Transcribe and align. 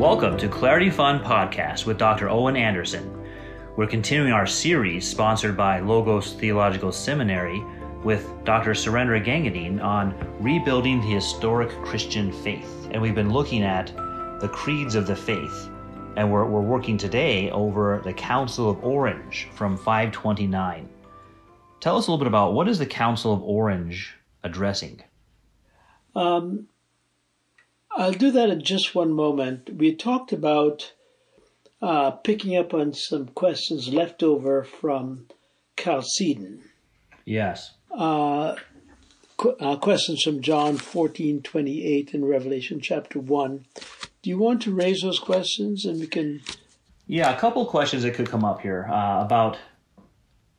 Welcome 0.00 0.38
to 0.38 0.48
Clarity 0.48 0.88
Fund 0.88 1.20
Podcast 1.20 1.84
with 1.84 1.98
Dr. 1.98 2.30
Owen 2.30 2.56
Anderson. 2.56 3.22
We're 3.76 3.86
continuing 3.86 4.32
our 4.32 4.46
series 4.46 5.06
sponsored 5.06 5.58
by 5.58 5.80
Logos 5.80 6.32
Theological 6.32 6.90
Seminary 6.90 7.62
with 8.02 8.26
Dr. 8.44 8.70
Surrendra 8.70 9.22
Gangadean 9.22 9.78
on 9.84 10.14
rebuilding 10.40 11.02
the 11.02 11.06
historic 11.06 11.68
Christian 11.84 12.32
faith. 12.32 12.88
And 12.92 13.02
we've 13.02 13.14
been 13.14 13.30
looking 13.30 13.62
at 13.62 13.88
the 14.40 14.48
creeds 14.50 14.94
of 14.94 15.06
the 15.06 15.14
faith. 15.14 15.68
And 16.16 16.32
we're, 16.32 16.46
we're 16.46 16.62
working 16.62 16.96
today 16.96 17.50
over 17.50 18.00
the 18.02 18.14
Council 18.14 18.70
of 18.70 18.82
Orange 18.82 19.48
from 19.52 19.76
529. 19.76 20.88
Tell 21.80 21.98
us 21.98 22.06
a 22.06 22.10
little 22.10 22.24
bit 22.24 22.26
about 22.26 22.54
what 22.54 22.70
is 22.70 22.78
the 22.78 22.86
Council 22.86 23.34
of 23.34 23.42
Orange 23.42 24.16
addressing? 24.44 25.02
Um, 26.16 26.68
I'll 27.92 28.12
do 28.12 28.30
that 28.30 28.50
in 28.50 28.62
just 28.62 28.94
one 28.94 29.12
moment. 29.12 29.70
We 29.74 29.94
talked 29.94 30.32
about 30.32 30.92
uh, 31.82 32.12
picking 32.12 32.56
up 32.56 32.72
on 32.72 32.94
some 32.94 33.26
questions 33.28 33.88
left 33.88 34.22
over 34.22 34.64
from 34.64 35.26
Chalcedon. 35.78 36.62
Yes. 37.24 37.72
Uh, 37.90 38.56
qu- 39.36 39.56
uh, 39.58 39.76
questions 39.76 40.22
from 40.22 40.40
John 40.40 40.76
14, 40.76 41.42
28 41.42 42.14
and 42.14 42.28
Revelation 42.28 42.80
chapter 42.80 43.18
1. 43.18 43.64
Do 44.22 44.30
you 44.30 44.38
want 44.38 44.62
to 44.62 44.74
raise 44.74 45.00
those 45.00 45.18
questions 45.18 45.84
and 45.84 45.98
we 45.98 46.06
can. 46.06 46.42
Yeah, 47.06 47.34
a 47.34 47.40
couple 47.40 47.64
questions 47.66 48.02
that 48.04 48.14
could 48.14 48.28
come 48.28 48.44
up 48.44 48.60
here 48.60 48.86
uh, 48.90 49.22
about 49.24 49.58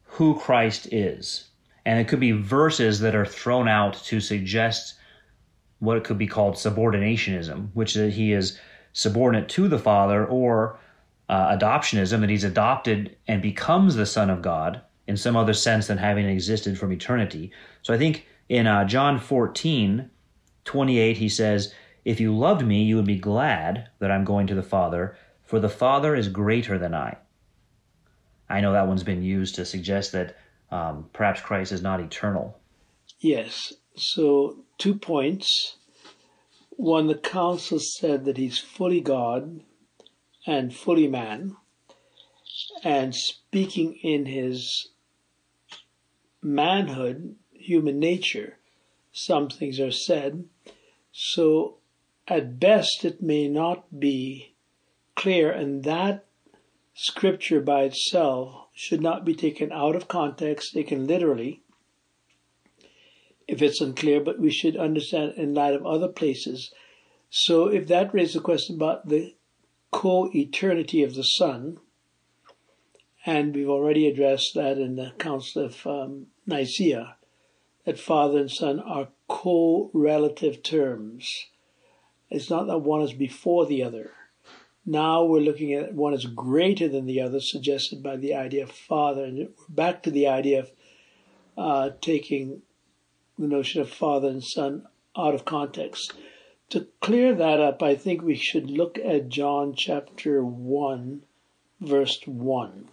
who 0.04 0.38
Christ 0.38 0.92
is. 0.92 1.48
And 1.86 2.00
it 2.00 2.08
could 2.08 2.20
be 2.20 2.32
verses 2.32 3.00
that 3.00 3.16
are 3.16 3.26
thrown 3.26 3.68
out 3.68 3.94
to 4.06 4.20
suggest 4.20 4.96
what 5.82 5.98
it 5.98 6.04
could 6.04 6.18
be 6.18 6.28
called 6.28 6.54
subordinationism, 6.54 7.70
which 7.74 7.96
is 7.96 8.02
that 8.04 8.14
he 8.14 8.32
is 8.32 8.58
subordinate 8.94 9.50
to 9.50 9.68
the 9.68 9.80
Father, 9.80 10.26
or 10.26 10.80
uh, 11.28 11.58
adoptionism, 11.58 12.22
that 12.22 12.30
he's 12.30 12.44
adopted 12.44 13.18
and 13.28 13.42
becomes 13.42 13.96
the 13.96 14.06
Son 14.06 14.30
of 14.30 14.44
God 14.44 14.82
in 15.08 15.18
some 15.18 15.36
other 15.36 15.54
sense 15.54 15.88
than 15.88 15.98
having 15.98 16.28
existed 16.28 16.78
from 16.78 16.94
eternity. 16.94 17.52
So 17.82 17.94
I 17.94 17.98
think 17.98 18.28
in 18.48 18.68
uh, 18.68 18.86
John 18.86 19.20
14, 19.20 20.10
28, 20.66 21.18
he 21.18 21.30
says, 21.30 21.74
If 22.06 22.20
you 22.20 22.38
loved 22.38 22.64
me, 22.64 22.84
you 22.84 22.96
would 22.96 23.06
be 23.06 23.18
glad 23.18 23.90
that 23.98 24.12
I'm 24.12 24.24
going 24.24 24.46
to 24.48 24.56
the 24.56 24.62
Father, 24.62 25.18
for 25.42 25.60
the 25.60 25.68
Father 25.70 26.16
is 26.16 26.28
greater 26.28 26.78
than 26.78 26.94
I. 26.94 27.18
I 28.50 28.62
know 28.62 28.74
that 28.74 28.88
one's 28.88 29.04
been 29.04 29.24
used 29.24 29.56
to 29.56 29.66
suggest 29.66 30.12
that 30.12 30.38
um, 30.70 31.10
perhaps 31.12 31.42
Christ 31.42 31.72
is 31.72 31.82
not 31.82 32.02
eternal. 32.02 32.60
Yes. 33.20 33.74
So, 34.04 34.66
two 34.80 34.96
points. 34.96 35.78
One, 36.72 37.06
the 37.06 37.14
council 37.14 37.78
said 37.78 38.26
that 38.26 38.38
he's 38.38 38.58
fully 38.58 39.00
God 39.00 39.62
and 40.48 40.76
fully 40.76 41.08
man, 41.08 41.56
and 42.84 43.14
speaking 43.14 43.94
in 44.02 44.26
his 44.26 44.90
manhood, 46.42 47.36
human 47.52 48.00
nature, 48.00 48.58
some 49.12 49.50
things 49.50 49.80
are 49.80 49.92
said. 49.92 50.46
So, 51.12 51.78
at 52.28 52.60
best, 52.60 53.06
it 53.06 53.22
may 53.22 53.48
not 53.48 54.00
be 54.00 54.56
clear, 55.16 55.52
and 55.52 55.84
that 55.84 56.26
scripture 56.96 57.62
by 57.62 57.84
itself 57.84 58.70
should 58.74 59.02
not 59.02 59.26
be 59.26 59.36
taken 59.36 59.72
out 59.72 59.96
of 59.96 60.08
context, 60.08 60.74
taken 60.74 61.06
literally, 61.06 61.62
if 63.52 63.62
it's 63.62 63.82
unclear, 63.82 64.22
but 64.22 64.40
we 64.40 64.50
should 64.50 64.78
understand 64.78 65.34
in 65.36 65.54
light 65.54 65.74
of 65.74 65.86
other 65.86 66.08
places. 66.08 66.72
So, 67.30 67.68
if 67.68 67.86
that 67.88 68.14
raises 68.14 68.38
a 68.38 68.40
question 68.40 68.78
about 68.78 69.10
the 69.10 69.36
co 69.92 70.30
eternity 70.34 71.04
of 71.04 71.16
the 71.16 71.24
Son, 71.24 71.78
and 73.26 73.54
we've 73.54 73.70
already 73.70 74.08
addressed 74.08 74.56
that 74.56 74.78
in 74.78 74.96
the 74.96 75.12
Council 75.20 75.66
of 75.66 75.86
um, 75.86 76.28
Nicaea, 76.48 77.18
that 77.86 78.00
Father 78.00 78.40
and 78.40 78.50
Son 78.50 78.80
are 78.80 79.10
co 79.28 79.92
relative 79.94 80.64
terms. 80.64 81.30
It's 82.30 82.50
not 82.50 82.68
that 82.68 82.78
one 82.80 83.02
is 83.02 83.12
before 83.12 83.66
the 83.66 83.84
other. 83.84 84.12
Now 84.86 85.26
we're 85.26 85.42
looking 85.42 85.74
at 85.74 85.94
one 85.94 86.14
is 86.14 86.26
greater 86.26 86.88
than 86.88 87.06
the 87.06 87.20
other, 87.20 87.42
suggested 87.42 88.02
by 88.02 88.16
the 88.16 88.34
idea 88.34 88.64
of 88.64 88.72
Father. 88.72 89.26
And 89.26 89.38
we're 89.38 89.48
back 89.68 90.04
to 90.04 90.12
the 90.12 90.28
idea 90.28 90.62
of 90.62 90.72
uh, 91.58 91.90
taking 92.00 92.62
the 93.42 93.48
notion 93.48 93.82
of 93.82 93.90
Father 93.90 94.28
and 94.28 94.44
Son 94.44 94.86
out 95.18 95.34
of 95.34 95.46
context. 95.46 96.14
To 96.70 96.88
clear 97.02 97.34
that 97.36 97.60
up, 97.60 97.84
I 97.84 97.96
think 97.96 98.22
we 98.22 98.36
should 98.36 98.70
look 98.70 98.98
at 99.00 99.30
John 99.30 99.74
chapter 99.76 100.44
1, 100.44 101.24
verse 101.82 102.22
1. 102.26 102.88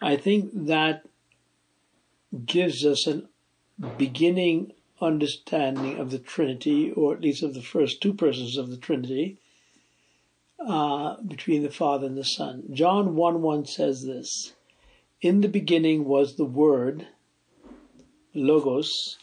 I 0.00 0.16
think 0.16 0.50
that 0.66 1.04
gives 2.44 2.84
us 2.84 3.06
a 3.06 3.22
beginning 3.98 4.72
understanding 5.00 5.98
of 5.98 6.10
the 6.10 6.18
Trinity, 6.18 6.92
or 6.92 7.14
at 7.14 7.20
least 7.20 7.42
of 7.42 7.54
the 7.54 7.62
first 7.62 8.00
two 8.00 8.14
persons 8.14 8.56
of 8.56 8.70
the 8.70 8.76
Trinity, 8.76 9.38
uh, 10.64 11.20
between 11.22 11.62
the 11.62 11.70
Father 11.70 12.06
and 12.06 12.16
the 12.16 12.24
Son. 12.24 12.64
John 12.72 13.16
1 13.16 13.42
1 13.42 13.66
says 13.66 14.04
this 14.04 14.52
In 15.20 15.40
the 15.40 15.48
beginning 15.48 16.04
was 16.04 16.36
the 16.36 16.44
Word, 16.44 17.08
Logos, 18.34 19.18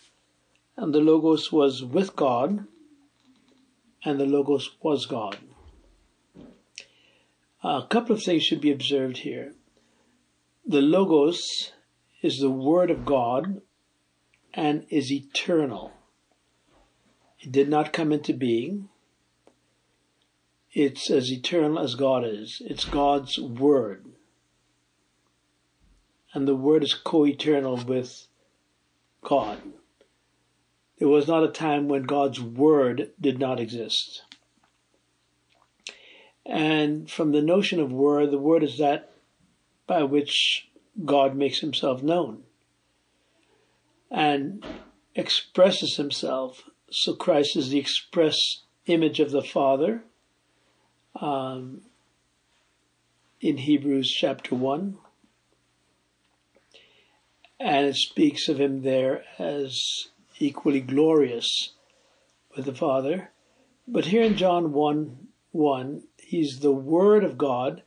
and 0.77 0.93
the 0.93 0.99
Logos 0.99 1.51
was 1.51 1.83
with 1.83 2.15
God, 2.15 2.65
and 4.05 4.19
the 4.19 4.25
Logos 4.25 4.69
was 4.81 5.05
God. 5.05 5.37
A 7.63 7.83
couple 7.89 8.15
of 8.15 8.23
things 8.23 8.43
should 8.43 8.61
be 8.61 8.71
observed 8.71 9.17
here. 9.17 9.53
The 10.65 10.81
Logos 10.81 11.71
is 12.21 12.39
the 12.39 12.49
Word 12.49 12.91
of 12.91 13.05
God 13.05 13.61
and 14.53 14.85
is 14.89 15.11
eternal. 15.11 15.91
It 17.39 17.51
did 17.51 17.67
not 17.67 17.91
come 17.91 18.11
into 18.11 18.33
being. 18.33 18.89
It's 20.71 21.09
as 21.09 21.31
eternal 21.31 21.79
as 21.79 21.95
God 21.95 22.23
is. 22.23 22.61
It's 22.63 22.85
God's 22.85 23.39
Word. 23.39 24.05
And 26.33 26.47
the 26.47 26.55
Word 26.55 26.83
is 26.83 26.93
co 26.93 27.25
eternal 27.25 27.75
with 27.75 28.28
God. 29.23 29.61
There 30.97 31.07
was 31.07 31.27
not 31.27 31.43
a 31.43 31.49
time 31.49 31.87
when 31.87 32.03
God's 32.03 32.41
Word 32.41 33.11
did 33.19 33.39
not 33.39 33.59
exist. 33.59 34.23
And 36.45 37.09
from 37.09 37.31
the 37.31 37.41
notion 37.41 37.79
of 37.79 37.91
Word, 37.91 38.31
the 38.31 38.37
Word 38.37 38.63
is 38.63 38.77
that 38.79 39.11
by 39.87 40.03
which 40.03 40.67
God 41.05 41.35
makes 41.35 41.59
himself 41.59 42.03
known 42.03 42.43
and 44.11 44.65
expresses 45.15 45.95
himself. 45.95 46.69
So 46.91 47.13
Christ 47.13 47.55
is 47.55 47.69
the 47.69 47.79
express 47.79 48.35
image 48.87 49.19
of 49.19 49.31
the 49.31 49.43
Father 49.43 50.03
um, 51.19 51.81
in 53.39 53.57
Hebrews 53.57 54.11
chapter 54.11 54.55
1. 54.55 54.97
And 57.59 57.87
it 57.87 57.95
speaks 57.95 58.47
of 58.47 58.59
him 58.59 58.83
there 58.83 59.23
as 59.37 60.07
equally 60.39 60.79
glorious 60.79 61.73
with 62.55 62.65
the 62.65 62.73
Father. 62.73 63.31
But 63.87 64.05
here 64.05 64.23
in 64.23 64.37
John 64.37 64.71
1 64.71 65.27
1, 65.51 66.03
he's 66.17 66.59
the 66.59 66.71
Word 66.71 67.23
of 67.23 67.37
God, 67.37 67.81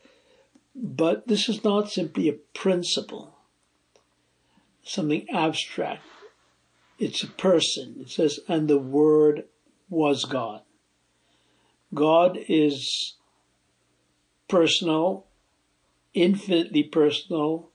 but 0.74 1.28
this 1.28 1.48
is 1.48 1.62
not 1.62 1.90
simply 1.90 2.28
a 2.28 2.32
principle, 2.32 3.36
something 4.82 5.28
abstract. 5.30 6.02
It's 6.98 7.22
a 7.22 7.28
person. 7.28 7.96
It 8.00 8.10
says, 8.10 8.40
and 8.48 8.68
the 8.68 8.78
Word 8.78 9.44
was 9.88 10.24
God. 10.24 10.62
God 11.94 12.38
is 12.48 13.16
personal, 14.48 15.26
infinitely 16.14 16.82
personal, 16.82 17.70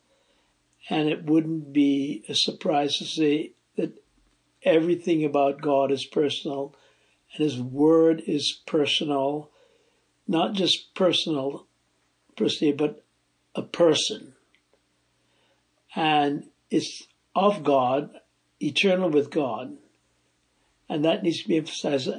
and 0.90 1.10
it 1.10 1.26
wouldn't 1.26 1.74
be 1.74 2.24
a 2.30 2.36
surprise 2.36 2.98
to 2.98 3.06
say 3.06 3.52
that 3.76 4.02
everything 4.64 5.26
about 5.26 5.62
God 5.62 5.92
is 5.92 6.06
personal 6.06 6.76
and 7.34 7.44
His 7.44 7.60
Word 7.60 8.24
is 8.26 8.62
personal, 8.66 9.52
not 10.28 10.54
just 10.54 10.94
personal 10.96 11.68
per 12.36 12.50
se, 12.50 12.74
but 12.74 13.04
a 13.56 13.64
person. 13.64 14.34
And 15.96 16.46
it's 16.70 17.08
of 17.36 17.64
God, 17.64 18.12
eternal 18.62 19.10
with 19.10 19.32
God. 19.32 19.78
And 20.90 21.04
that 21.04 21.24
needs 21.24 21.42
to 21.42 21.48
be 21.48 21.58
emphasized. 21.58 22.10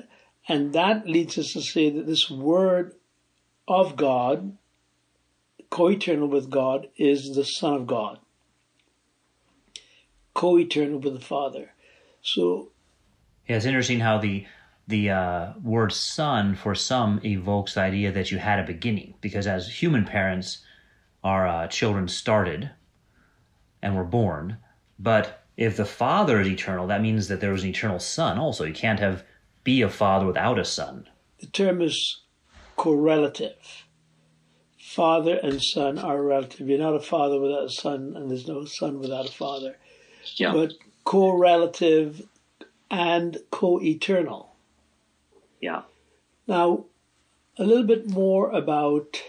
And 0.49 0.73
that 0.73 1.07
leads 1.07 1.39
us 1.39 1.53
to 1.53 1.63
say 1.63 1.91
that 1.91 2.07
this 2.07 2.31
word 2.31 2.95
of 3.67 3.97
God, 3.97 4.57
co 5.71 5.89
eternal 5.91 6.29
with 6.29 6.51
God, 6.51 6.89
is 6.97 7.35
the 7.35 7.45
Son 7.45 7.75
of 7.75 7.87
God, 7.87 8.19
co 10.39 10.57
eternal 10.57 11.01
with 11.01 11.15
the 11.15 11.21
Father. 11.35 11.75
So. 12.23 12.71
Yeah, 13.49 13.57
it's 13.57 13.67
interesting 13.67 13.99
how 14.01 14.19
the 14.19 14.47
the 14.87 15.11
uh, 15.11 15.53
word 15.63 15.93
son 15.93 16.55
for 16.55 16.75
some 16.75 17.21
evokes 17.25 17.75
the 17.75 17.81
idea 17.81 18.13
that 18.13 18.31
you 18.31 18.39
had 18.39 18.61
a 18.61 18.73
beginning, 18.75 19.15
because 19.21 19.47
as 19.47 19.83
human 19.83 20.05
parents, 20.05 20.65
our 21.25 21.47
uh, 21.47 21.67
children 21.67 22.07
started 22.09 22.71
and 23.83 23.97
were 23.97 24.05
born. 24.05 24.59
But 24.99 25.43
if 25.57 25.77
the 25.77 25.85
father 25.85 26.41
is 26.41 26.49
eternal, 26.49 26.87
that 26.87 27.03
means 27.03 27.27
that 27.29 27.41
there 27.41 27.53
was 27.53 27.65
an 27.65 27.71
eternal 27.71 27.99
son 27.99 28.39
also. 28.39 28.65
You 28.65 28.73
can't 28.73 29.01
have 29.01 29.25
be 29.65 29.83
a 29.83 29.91
father 29.91 30.25
without 30.25 30.59
a 30.59 30.65
son. 30.65 31.09
The 31.41 31.47
term 31.47 31.83
is 31.83 32.21
correlative. 32.77 33.85
Father 34.79 35.37
and 35.43 35.61
son 35.61 35.99
are 35.99 36.23
relative. 36.23 36.69
You're 36.69 36.79
not 36.79 36.95
a 36.95 37.01
father 37.01 37.41
without 37.41 37.65
a 37.65 37.71
son, 37.71 38.15
and 38.17 38.31
there's 38.31 38.47
no 38.47 38.65
son 38.65 39.01
without 39.01 39.29
a 39.29 39.33
father. 39.33 39.77
Yeah. 40.37 40.53
But 40.53 40.75
correlative 41.05 42.27
and 42.91 43.39
co 43.51 43.81
eternal. 43.81 44.55
Yeah. 45.61 45.83
Now, 46.47 46.85
a 47.59 47.65
little 47.65 47.87
bit 47.87 48.09
more 48.09 48.51
about 48.51 49.23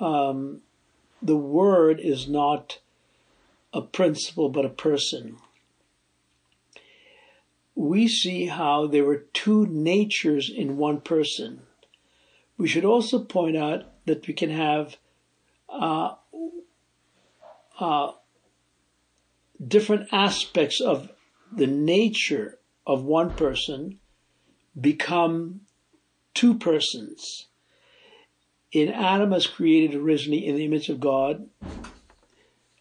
um, 0.00 0.62
the 1.20 1.36
word 1.36 2.00
is 2.00 2.28
not 2.28 2.78
a 3.72 3.80
principle 3.80 4.48
but 4.48 4.64
a 4.64 4.70
person. 4.70 5.36
We 7.74 8.06
see 8.06 8.46
how 8.46 8.86
there 8.86 9.04
were 9.04 9.24
two 9.32 9.66
natures 9.66 10.50
in 10.50 10.76
one 10.76 11.00
person. 11.00 11.62
We 12.58 12.68
should 12.68 12.84
also 12.84 13.18
point 13.18 13.56
out 13.56 13.84
that 14.04 14.26
we 14.26 14.34
can 14.34 14.50
have 14.50 14.96
uh, 15.68 16.14
uh, 17.80 18.12
different 19.66 20.08
aspects 20.12 20.80
of 20.80 21.10
the 21.54 21.66
nature 21.66 22.58
of 22.86 23.04
one 23.04 23.30
person 23.30 23.98
become 24.78 25.60
two 26.34 26.54
persons. 26.54 27.46
In 28.72 28.88
Adam 28.88 29.32
as 29.32 29.46
created 29.46 29.94
originally 29.94 30.46
in 30.46 30.56
the 30.56 30.64
image 30.64 30.88
of 30.88 30.98
God, 30.98 31.48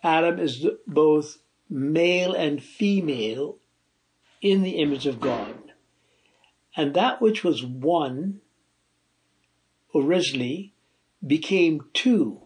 Adam 0.04 0.40
is 0.40 0.66
both 0.88 1.38
male 1.70 2.34
and 2.34 2.64
female 2.64 3.58
in 4.42 4.64
the 4.64 4.78
image 4.78 5.06
of 5.06 5.20
God. 5.20 5.56
And 6.76 6.94
that 6.94 7.22
which 7.22 7.44
was 7.44 7.64
one 7.64 8.40
originally 9.94 10.74
became 11.26 11.82
two 11.94 12.42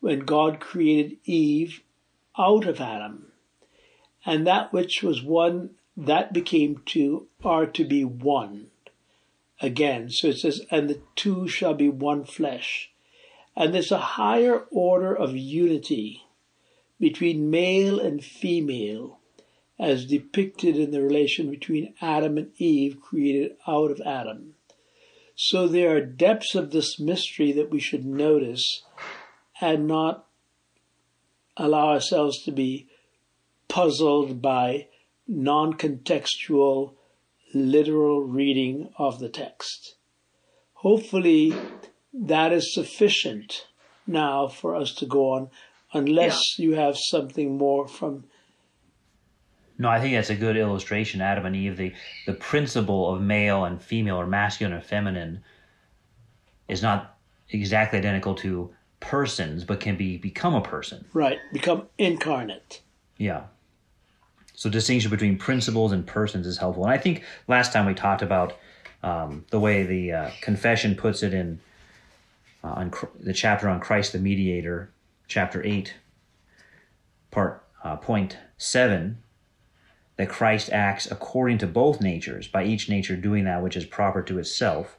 when 0.00 0.20
God 0.20 0.60
created 0.60 1.18
Eve 1.24 1.82
out 2.38 2.66
of 2.66 2.80
Adam. 2.80 3.32
And 4.24 4.46
that 4.46 4.72
which 4.72 5.02
was 5.02 5.22
one 5.22 5.70
that 5.96 6.32
became 6.32 6.82
two 6.86 7.28
are 7.44 7.66
to 7.66 7.84
be 7.84 8.04
one 8.04 8.68
again. 9.60 10.10
So 10.10 10.28
it 10.28 10.38
says, 10.38 10.62
and 10.70 10.88
the 10.88 11.00
two 11.16 11.48
shall 11.48 11.74
be 11.74 11.88
one 11.88 12.24
flesh. 12.24 12.90
And 13.54 13.74
there's 13.74 13.92
a 13.92 13.98
higher 13.98 14.64
order 14.70 15.14
of 15.14 15.36
unity 15.36 16.24
between 16.98 17.50
male 17.50 18.00
and 18.00 18.24
female 18.24 19.18
as 19.78 20.06
depicted 20.06 20.76
in 20.76 20.92
the 20.92 21.02
relation 21.02 21.50
between 21.50 21.94
Adam 22.00 22.38
and 22.38 22.52
Eve 22.56 23.00
created 23.00 23.56
out 23.66 23.90
of 23.90 24.00
Adam. 24.06 24.54
So 25.34 25.66
there 25.66 25.96
are 25.96 26.00
depths 26.00 26.54
of 26.54 26.70
this 26.70 27.00
mystery 27.00 27.52
that 27.52 27.70
we 27.70 27.80
should 27.80 28.04
notice 28.04 28.82
and 29.60 29.86
not 29.86 30.26
allow 31.56 31.88
ourselves 31.88 32.42
to 32.44 32.52
be 32.52 32.88
puzzled 33.68 34.42
by 34.42 34.88
non 35.26 35.74
contextual, 35.74 36.94
literal 37.54 38.22
reading 38.22 38.90
of 38.98 39.18
the 39.18 39.28
text. 39.28 39.96
Hopefully, 40.74 41.54
that 42.12 42.52
is 42.52 42.74
sufficient 42.74 43.66
now 44.06 44.48
for 44.48 44.74
us 44.74 44.94
to 44.94 45.06
go 45.06 45.32
on, 45.32 45.50
unless 45.92 46.58
yeah. 46.58 46.64
you 46.64 46.74
have 46.74 46.96
something 46.98 47.56
more 47.56 47.86
from. 47.86 48.24
No, 49.78 49.88
I 49.88 50.00
think 50.00 50.14
that's 50.14 50.30
a 50.30 50.36
good 50.36 50.56
illustration, 50.56 51.20
Adam 51.20 51.46
and 51.46 51.56
Eve. 51.56 51.76
The, 51.76 51.92
the 52.26 52.34
principle 52.34 53.12
of 53.12 53.22
male 53.22 53.64
and 53.64 53.80
female, 53.82 54.16
or 54.16 54.26
masculine 54.26 54.76
or 54.76 54.80
feminine, 54.80 55.42
is 56.68 56.82
not 56.82 57.16
exactly 57.50 57.98
identical 57.98 58.34
to 58.36 58.70
persons, 59.02 59.64
but 59.64 59.80
can 59.80 59.96
be 59.96 60.16
become 60.16 60.54
a 60.54 60.62
person. 60.62 61.04
Right, 61.12 61.38
become 61.52 61.88
incarnate. 61.98 62.80
Yeah. 63.18 63.44
So 64.54 64.70
distinction 64.70 65.10
between 65.10 65.36
principles 65.36 65.92
and 65.92 66.06
persons 66.06 66.46
is 66.46 66.58
helpful. 66.58 66.84
And 66.84 66.92
I 66.92 66.98
think 66.98 67.24
last 67.48 67.72
time 67.72 67.84
we 67.84 67.94
talked 67.94 68.22
about 68.22 68.56
um, 69.02 69.44
the 69.50 69.60
way 69.60 69.82
the 69.82 70.12
uh, 70.12 70.30
confession 70.40 70.94
puts 70.94 71.22
it 71.22 71.34
in 71.34 71.60
uh, 72.64 72.68
on 72.68 72.92
the 73.18 73.32
chapter 73.32 73.68
on 73.68 73.80
Christ 73.80 74.12
the 74.12 74.18
mediator, 74.18 74.92
chapter 75.26 75.64
8, 75.66 75.94
part 77.30 77.64
uh, 77.82 77.96
point 77.96 78.38
7, 78.56 79.18
that 80.16 80.28
Christ 80.28 80.70
acts 80.70 81.10
according 81.10 81.58
to 81.58 81.66
both 81.66 82.00
natures, 82.00 82.46
by 82.46 82.64
each 82.64 82.88
nature 82.88 83.16
doing 83.16 83.44
that 83.44 83.62
which 83.62 83.76
is 83.76 83.84
proper 83.84 84.22
to 84.22 84.38
itself. 84.38 84.96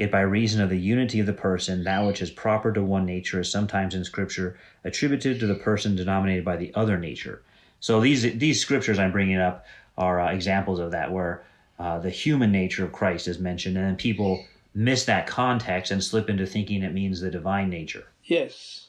Yet 0.00 0.10
by 0.10 0.22
reason 0.22 0.62
of 0.62 0.70
the 0.70 0.78
unity 0.78 1.20
of 1.20 1.26
the 1.26 1.34
person, 1.34 1.84
that 1.84 2.06
which 2.06 2.22
is 2.22 2.30
proper 2.30 2.72
to 2.72 2.82
one 2.82 3.04
nature 3.04 3.38
is 3.40 3.52
sometimes 3.52 3.94
in 3.94 4.02
Scripture 4.02 4.58
attributed 4.82 5.38
to 5.38 5.46
the 5.46 5.54
person 5.54 5.94
denominated 5.94 6.42
by 6.42 6.56
the 6.56 6.72
other 6.74 6.98
nature. 6.98 7.42
So 7.80 8.00
these 8.00 8.22
these 8.38 8.62
scriptures 8.62 8.98
I'm 8.98 9.12
bringing 9.12 9.36
up 9.36 9.66
are 9.98 10.18
uh, 10.18 10.32
examples 10.32 10.78
of 10.78 10.92
that, 10.92 11.12
where 11.12 11.44
uh, 11.78 11.98
the 11.98 12.08
human 12.08 12.50
nature 12.50 12.82
of 12.82 12.92
Christ 12.92 13.28
is 13.28 13.38
mentioned, 13.38 13.76
and 13.76 13.84
then 13.84 13.96
people 13.96 14.42
miss 14.72 15.04
that 15.04 15.26
context 15.26 15.92
and 15.92 16.02
slip 16.02 16.30
into 16.30 16.46
thinking 16.46 16.82
it 16.82 16.94
means 16.94 17.20
the 17.20 17.30
divine 17.30 17.68
nature. 17.68 18.06
Yes. 18.24 18.86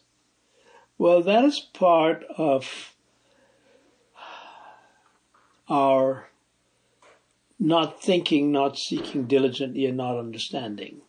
Well, 0.97 1.21
that 1.23 1.43
is 1.43 1.59
part 1.59 2.23
of 2.37 2.95
our 5.67 6.29
not 7.61 8.01
thinking, 8.01 8.51
not 8.51 8.75
seeking 8.77 9.25
diligently, 9.25 9.85
and 9.85 9.95
not 9.95 10.17
understanding. 10.17 11.01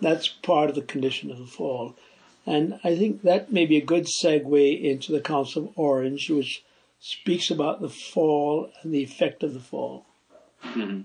That's 0.00 0.28
part 0.28 0.70
of 0.70 0.76
the 0.76 0.82
condition 0.82 1.30
of 1.30 1.38
the 1.38 1.46
fall. 1.46 1.96
And 2.46 2.78
I 2.84 2.96
think 2.96 3.22
that 3.22 3.52
may 3.52 3.66
be 3.66 3.76
a 3.76 3.84
good 3.84 4.06
segue 4.06 4.82
into 4.82 5.10
the 5.10 5.20
Council 5.20 5.64
of 5.64 5.72
Orange, 5.76 6.30
which 6.30 6.64
speaks 7.00 7.50
about 7.50 7.80
the 7.80 7.88
fall 7.88 8.70
and 8.80 8.94
the 8.94 9.02
effect 9.02 9.42
of 9.42 9.54
the 9.54 9.60
fall. 9.60 10.06
Mm-hmm. 10.64 11.02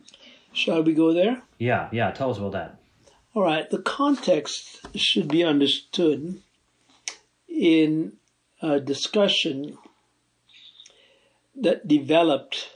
Shall 0.54 0.84
we 0.84 0.94
go 0.94 1.12
there? 1.12 1.42
Yeah, 1.58 1.90
yeah. 1.92 2.12
Tell 2.12 2.30
us 2.30 2.38
about 2.38 2.52
that. 2.52 2.80
All 3.34 3.44
right. 3.44 3.68
The 3.68 3.82
context 3.82 4.86
should 4.96 5.28
be 5.28 5.44
understood 5.44 6.40
in 7.50 8.14
a 8.62 8.80
discussion 8.80 9.78
that 11.56 11.88
developed, 11.88 12.70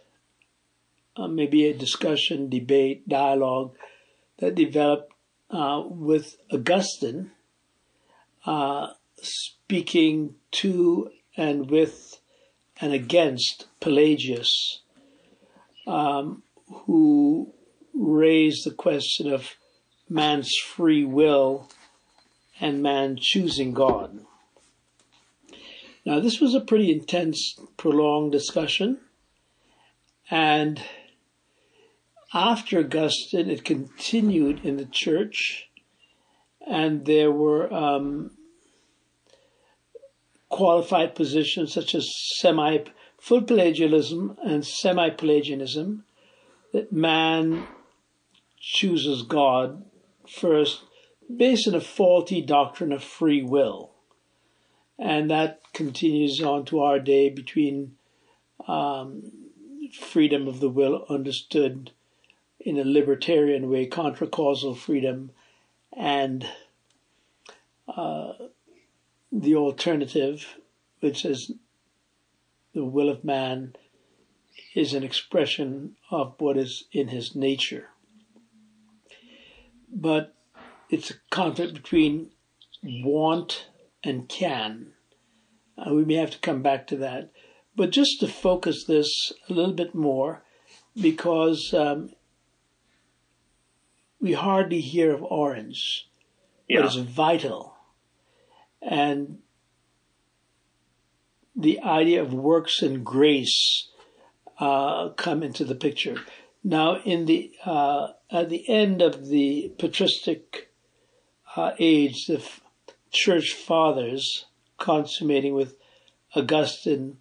uh, 1.18 1.28
maybe 1.28 1.66
a 1.66 1.74
discussion, 1.74 2.50
debate, 2.50 3.08
dialogue 3.08 3.76
that 4.40 4.56
developed 4.56 5.12
uh, 5.50 5.82
with 5.86 6.38
Augustine 6.52 7.32
uh, 8.46 8.88
speaking 9.22 10.36
to 10.52 11.10
and 11.36 11.70
with 11.70 12.20
and 12.80 12.94
against 12.94 13.66
Pelagius, 13.80 14.82
um, 15.88 16.44
who 16.86 17.52
raised 17.94 18.66
the 18.66 18.72
question 18.72 19.32
of 19.32 19.56
man's 20.10 20.54
free 20.56 21.04
will 21.04 21.70
and 22.60 22.84
man 22.84 23.18
choosing 23.20 23.74
God. 23.74 24.20
Now, 26.06 26.20
this 26.20 26.40
was 26.40 26.54
a 26.54 26.62
pretty 26.62 26.92
intense, 26.92 27.60
prolonged 27.76 28.32
discussion, 28.32 29.00
and 30.30 30.82
after 32.34 32.80
Augustine, 32.80 33.50
it 33.50 33.64
continued 33.64 34.66
in 34.66 34.78
the 34.78 34.86
church, 34.86 35.70
and 36.66 37.06
there 37.06 37.32
were 37.32 37.72
um, 37.74 38.32
qualified 40.50 41.16
positions 41.16 41.74
such 41.74 41.96
as 41.96 42.10
semi 42.38 42.80
full 43.20 43.42
Pelagianism 43.42 44.38
and 44.44 44.66
semi 44.66 45.10
Pelagianism, 45.10 46.04
that 46.74 46.92
man 46.92 47.68
chooses 48.60 49.24
God 49.24 49.86
first 50.30 50.84
based 51.36 51.68
on 51.68 51.76
a 51.76 51.82
faulty 51.82 52.42
doctrine 52.42 52.92
of 52.92 53.04
free 53.04 53.42
will. 53.42 53.92
And 55.00 55.30
that 55.30 55.62
continues 55.74 56.42
on 56.42 56.66
to 56.66 56.80
our 56.80 57.00
day 57.00 57.30
between 57.30 57.96
um, 58.68 59.32
freedom 60.00 60.48
of 60.48 60.60
the 60.60 60.70
will 60.70 61.06
understood 61.10 61.92
in 62.68 62.78
a 62.78 62.84
libertarian 62.84 63.70
way, 63.70 63.86
contra 63.86 64.28
causal 64.28 64.76
freedom, 64.76 65.32
and 65.94 66.46
uh, 67.88 68.34
the 69.32 69.56
alternative, 69.56 70.58
which 71.00 71.24
is 71.24 71.54
the 72.74 72.84
will 72.84 73.10
of 73.10 73.24
man 73.24 73.74
is 74.76 74.94
an 74.94 75.04
expression 75.04 75.96
of 76.12 76.36
what 76.40 76.58
is 76.58 76.84
in 76.92 77.08
his 77.08 77.36
nature. 77.36 77.88
but 79.90 80.34
it's 80.90 81.12
a 81.12 81.16
conflict 81.30 81.74
between 81.74 82.30
want 82.84 83.68
and 84.04 84.30
can. 84.30 84.94
Uh, 85.78 85.94
we 85.94 86.06
may 86.06 86.16
have 86.16 86.32
to 86.32 86.40
come 86.40 86.62
back 86.62 86.88
to 86.88 86.98
that. 86.98 87.32
But 87.76 87.92
just 87.92 88.20
to 88.20 88.28
focus 88.28 88.86
this 88.86 89.32
a 89.50 89.54
little 89.54 89.74
bit 89.74 89.94
more, 89.94 90.44
because 91.00 91.74
um, 91.74 92.12
we 94.20 94.34
hardly 94.34 94.82
hear 94.82 95.14
of 95.14 95.24
orange, 95.24 96.10
Yeah. 96.68 96.82
but 96.82 96.86
it's 96.88 96.96
vital. 96.96 97.76
And 98.82 99.40
the 101.56 101.82
idea 101.82 102.22
of 102.22 102.34
works 102.34 102.82
and 102.82 103.04
grace 103.06 103.90
uh, 104.60 105.10
come 105.10 105.44
into 105.44 105.64
the 105.64 105.76
picture. 105.76 106.18
Now, 106.64 107.02
in 107.02 107.26
the 107.26 107.52
uh, 107.66 108.10
at 108.30 108.50
the 108.50 108.68
end 108.70 109.02
of 109.02 109.28
the 109.28 109.74
patristic 109.78 110.72
uh, 111.56 111.72
age, 111.80 112.26
the 112.28 112.38
f- 112.38 112.62
church 113.12 113.54
fathers, 113.54 114.46
consummating 114.78 115.54
with 115.54 115.78
Augustine, 116.36 117.18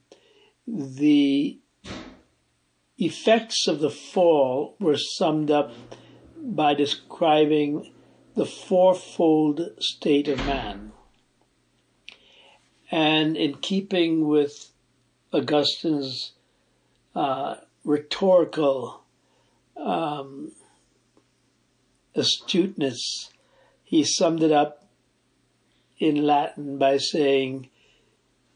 the 0.67 1.59
effects 2.99 3.69
of 3.69 3.81
the 3.81 3.91
fall 3.91 4.76
were 4.81 4.97
summed 4.97 5.50
up 5.50 5.73
by 6.55 6.75
describing 6.75 7.93
the 8.35 8.47
fourfold 8.47 9.61
state 9.81 10.29
of 10.29 10.38
man. 10.38 10.93
And 12.91 13.37
in 13.37 13.57
keeping 13.57 14.29
with 14.29 14.71
Augustine's 15.33 16.33
uh, 17.15 17.57
rhetorical 17.85 19.03
um, 19.76 20.53
astuteness, 22.15 23.31
he 23.83 24.05
summed 24.05 24.43
it 24.43 24.53
up 24.53 24.87
in 25.99 26.26
Latin 26.26 26.79
by 26.79 26.99
saying, 26.99 27.71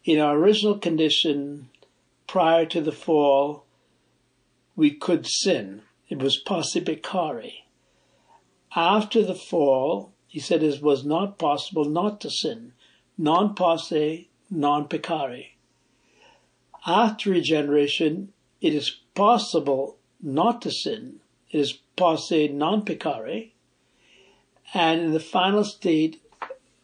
In 0.05 0.21
our 0.21 0.37
original 0.37 0.79
condition, 0.79 1.71
prior 2.27 2.67
to 2.67 2.81
the 2.81 2.93
fall, 2.93 3.65
we 4.77 4.93
could 4.93 5.27
sin. 5.27 5.83
It 6.09 6.19
was 6.19 6.39
posse 6.39 6.81
peccare. 6.81 7.53
After 8.77 9.25
the 9.25 9.35
fall, 9.35 10.13
he 10.29 10.39
said 10.39 10.63
it 10.63 10.81
was 10.81 11.05
not 11.05 11.39
possible 11.39 11.85
not 11.85 12.21
to 12.21 12.31
sin. 12.31 12.73
Non 13.19 13.55
posse, 13.55 14.29
non 14.49 14.87
peccare. 14.87 15.49
After 16.87 17.31
regeneration, 17.31 18.33
it 18.61 18.73
is 18.73 18.91
possible 19.15 19.99
not 20.23 20.63
to 20.63 20.71
sin. 20.71 21.21
It 21.51 21.59
is 21.59 21.73
posse 21.97 22.47
non 22.49 22.85
peccare. 22.85 23.51
And 24.73 25.01
in 25.01 25.13
the 25.13 25.21
final 25.21 25.65
state 25.65 26.23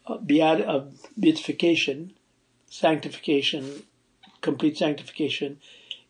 of 0.05 0.27
beatification, 0.27 2.13
sanctification, 2.69 3.83
complete 4.41 4.77
sanctification, 4.77 5.59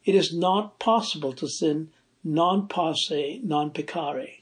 it 0.06 0.16
is 0.16 0.34
not 0.34 0.80
possible 0.80 1.34
to 1.34 1.48
sin 1.48 1.92
non 2.24 2.68
posse, 2.68 3.40
non 3.44 3.70
peccare. 3.70 4.40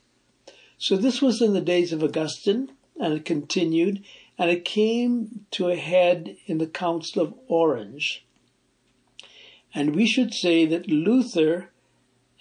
So 0.77 0.97
this 0.97 1.21
was 1.21 1.41
in 1.41 1.53
the 1.53 1.61
days 1.61 1.93
of 1.93 2.03
Augustine, 2.03 2.71
and 2.99 3.13
it 3.13 3.25
continued, 3.25 4.03
and 4.37 4.49
it 4.49 4.65
came 4.65 5.45
to 5.51 5.69
a 5.69 5.75
head 5.75 6.35
in 6.45 6.57
the 6.57 6.67
Council 6.67 7.21
of 7.21 7.33
Orange. 7.47 8.25
And 9.73 9.95
we 9.95 10.05
should 10.05 10.33
say 10.33 10.65
that 10.65 10.87
Luther, 10.87 11.71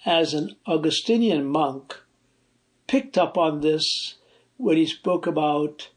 as 0.05 0.33
an 0.33 0.55
Augustinian 0.65 1.45
monk, 1.45 1.97
picked 2.87 3.17
up 3.17 3.37
on 3.37 3.61
this 3.61 4.15
when 4.57 4.77
he 4.77 4.85
spoke 4.85 5.27
about 5.27 5.89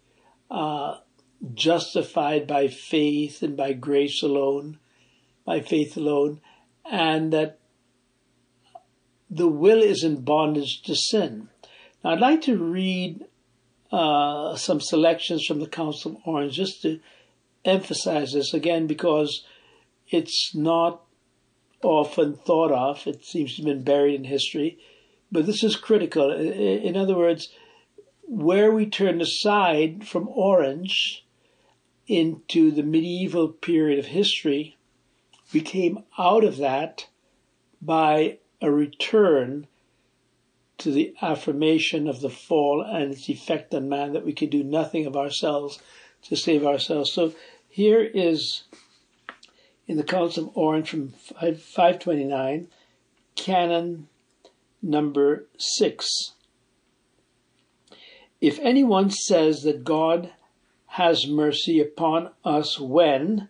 uh, 0.51 0.99
justified 1.55 2.47
by 2.47 2.69
faith 2.69 3.43
and 3.43 3.57
by 3.57 3.73
grace 3.73 4.23
alone, 4.23 4.79
by 5.45 5.61
faith 5.61 5.97
alone, 5.97 6.41
and 6.91 7.33
that 7.33 7.59
the 9.31 9.49
will 9.49 9.83
is 9.83 10.03
in 10.03 10.23
bondage 10.23 10.83
to 10.83 10.95
sin. 10.97 11.49
Now, 12.03 12.11
I'd 12.11 12.21
like 12.21 12.43
to 12.43 12.57
read 12.57 13.25
uh, 13.91 14.57
some 14.57 14.81
selections 14.81 15.45
from 15.47 15.61
the 15.61 15.69
Council 15.69 16.13
of 16.13 16.19
Orange 16.25 16.55
just 16.55 16.83
to 16.83 17.01
emphasize 17.65 18.33
this 18.33 18.55
again 18.55 18.87
because 18.87 19.45
it's 20.09 20.55
not 20.55 21.03
often 21.83 22.35
thought 22.35 22.73
of. 22.73 23.07
It 23.07 23.25
seems 23.25 23.57
to 23.57 23.63
have 23.63 23.67
been 23.67 23.85
buried 23.85 24.15
in 24.15 24.25
history, 24.25 24.79
but 25.31 25.47
this 25.47 25.63
is 25.63 25.77
critical. 25.77 26.31
In 26.33 26.97
other 26.97 27.17
words, 27.17 27.49
where 28.23 28.71
we 28.71 28.87
turned 28.87 29.23
aside 29.23 30.07
from 30.07 30.29
Orange 30.29 31.25
into 32.07 32.71
the 32.71 32.83
medieval 32.83 33.49
period 33.49 33.99
of 33.99 34.07
history, 34.07 34.77
we 35.53 35.61
came 35.61 36.05
out 36.19 36.45
of 36.45 36.59
that 36.59 37.07
by 37.81 38.39
a 38.61 38.71
return 38.71 39.67
to 40.79 40.91
the 40.91 41.15
affirmation 41.21 42.09
of 42.09 42.21
the 42.21 42.31
fall 42.31 42.83
and 42.83 43.13
its 43.13 43.29
effect 43.29 43.75
on 43.75 43.89
man 43.89 44.13
that 44.13 44.25
we 44.25 44.33
can 44.33 44.49
do 44.49 44.63
nothing 44.63 45.07
of 45.07 45.17
ourselves 45.17 45.81
to 46.23 46.37
save 46.37 46.65
ourselves. 46.65 47.13
So 47.13 47.35
here 47.69 48.03
is 48.03 48.65
in 49.87 49.97
the 49.97 50.05
Council 50.05 50.45
of 50.45 50.57
Orange 50.57 50.91
from 50.91 51.09
529, 51.09 52.69
canon 53.35 54.09
number 54.83 55.47
6. 55.59 56.07
If 58.41 58.59
anyone 58.61 59.11
says 59.11 59.63
that 59.63 59.85
God 59.85 60.31
has 60.93 61.27
mercy 61.27 61.81
upon 61.81 62.31
us 62.45 62.79
when, 62.79 63.49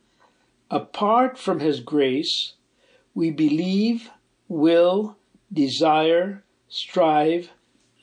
apart 0.70 1.38
from 1.38 1.60
his 1.60 1.80
grace, 1.80 2.54
we 3.14 3.30
believe, 3.30 4.10
will, 4.48 5.16
desire, 5.52 6.44
strive, 6.68 7.50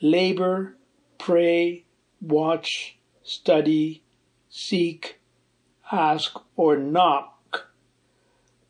labor, 0.00 0.76
pray, 1.18 1.84
watch, 2.20 2.98
study, 3.22 4.02
seek, 4.48 5.20
ask, 5.90 6.36
or 6.56 6.76
knock, 6.76 7.68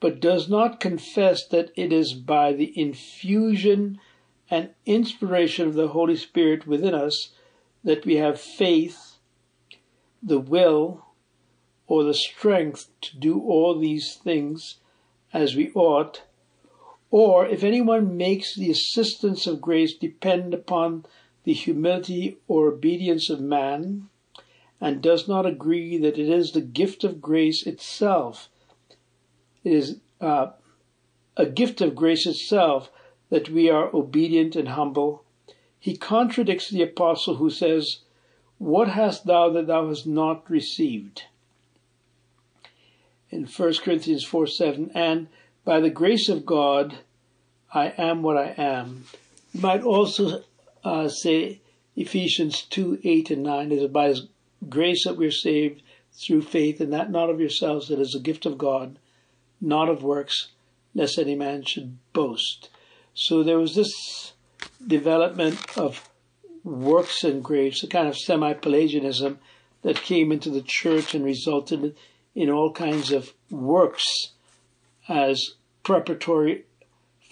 but 0.01 0.21
does 0.21 0.49
not 0.49 0.81
confess 0.81 1.47
that 1.49 1.71
it 1.77 1.93
is 1.93 2.13
by 2.13 2.53
the 2.53 2.79
infusion 2.79 3.99
and 4.51 4.71
inspiration 4.85 5.67
of 5.67 5.75
the 5.75 5.89
Holy 5.89 6.17
Spirit 6.17 6.67
within 6.67 6.95
us 6.95 7.33
that 7.83 8.05
we 8.05 8.17
have 8.17 8.41
faith, 8.41 9.17
the 10.23 10.39
will, 10.39 11.07
or 11.87 12.05
the 12.05 12.15
strength 12.15 12.89
to 13.01 13.17
do 13.17 13.41
all 13.41 13.79
these 13.79 14.15
things 14.15 14.77
as 15.33 15.55
we 15.55 15.71
ought, 15.73 16.23
or 17.19 17.47
if 17.47 17.65
anyone 17.65 18.15
makes 18.19 18.55
the 18.55 18.71
assistance 18.71 19.47
of 19.47 19.59
grace 19.59 19.95
depend 19.95 20.53
upon 20.53 21.03
the 21.45 21.55
humility 21.55 22.37
or 22.47 22.69
obedience 22.69 23.31
of 23.31 23.41
man, 23.41 24.07
and 24.83 25.01
does 25.01 25.27
not 25.27 25.47
agree 25.47 25.97
that 25.97 26.19
it 26.19 26.29
is 26.29 26.53
the 26.53 26.61
gift 26.61 27.05
of 27.05 27.23
grace 27.23 27.67
itself, 27.67 28.51
it 29.65 29.73
is 29.73 29.97
uh, 30.21 30.49
a 31.39 31.47
gift 31.47 31.81
of 31.81 31.97
grace 31.97 32.27
itself 32.27 32.91
that 33.31 33.49
we 33.49 33.71
are 33.71 33.89
obedient 33.97 34.55
and 34.55 34.69
humble, 34.69 35.25
he 35.81 35.97
contradicts 35.97 36.69
the 36.69 36.83
apostle 36.83 37.37
who 37.37 37.49
says, 37.49 38.01
What 38.59 38.89
hast 38.89 39.25
thou 39.25 39.49
that 39.53 39.69
thou 39.69 39.89
hast 39.89 40.07
not 40.07 40.51
received? 40.51 41.23
In 43.31 43.47
1 43.47 43.75
Corinthians 43.83 44.23
4 44.23 44.47
7, 44.47 44.91
and 44.95 45.29
by 45.65 45.81
the 45.81 45.91
grace 45.91 46.29
of 46.29 46.45
God, 46.45 46.99
I 47.73 47.93
am 47.99 48.23
what 48.23 48.37
I 48.37 48.55
am. 48.57 49.05
You 49.53 49.61
might 49.61 49.83
also 49.83 50.43
uh, 50.85 51.09
say 51.09 51.61
Ephesians 51.97 52.63
2 52.63 53.01
8 53.03 53.31
and 53.31 53.43
9 53.43 53.73
is 53.73 53.89
by 53.91 54.09
His 54.09 54.27
grace 54.69 55.05
that 55.05 55.17
we're 55.17 55.31
saved 55.31 55.83
through 56.13 56.43
faith, 56.43 56.81
and 56.81 56.93
that 56.93 57.11
not 57.11 57.31
of 57.31 57.41
yourselves, 57.41 57.91
it 57.91 57.99
is 57.99 58.15
a 58.15 58.21
gift 58.21 58.47
of 58.47 58.57
God, 58.57 58.99
not 59.61 59.89
of 59.89 60.03
works, 60.03 60.49
lest 60.95 61.19
any 61.19 61.35
man 61.35 61.63
should 61.63 61.99
boast. 62.13 62.71
So 63.15 63.43
there 63.43 63.59
was 63.59 63.75
this 63.75 64.33
development 64.87 65.77
of 65.77 66.09
works 66.65 67.23
and 67.25 67.43
grace, 67.43 67.83
a 67.83 67.87
kind 67.87 68.09
of 68.09 68.17
semi 68.17 68.53
Pelagianism 68.55 69.39
that 69.83 70.03
came 70.03 70.33
into 70.33 70.51
the 70.51 70.63
church 70.63 71.15
and 71.15 71.25
resulted 71.25 71.95
in 72.35 72.51
all 72.51 72.73
kinds 72.73 73.13
of 73.13 73.33
works 73.51 74.33
as 75.09 75.55
preparatory 75.83 76.65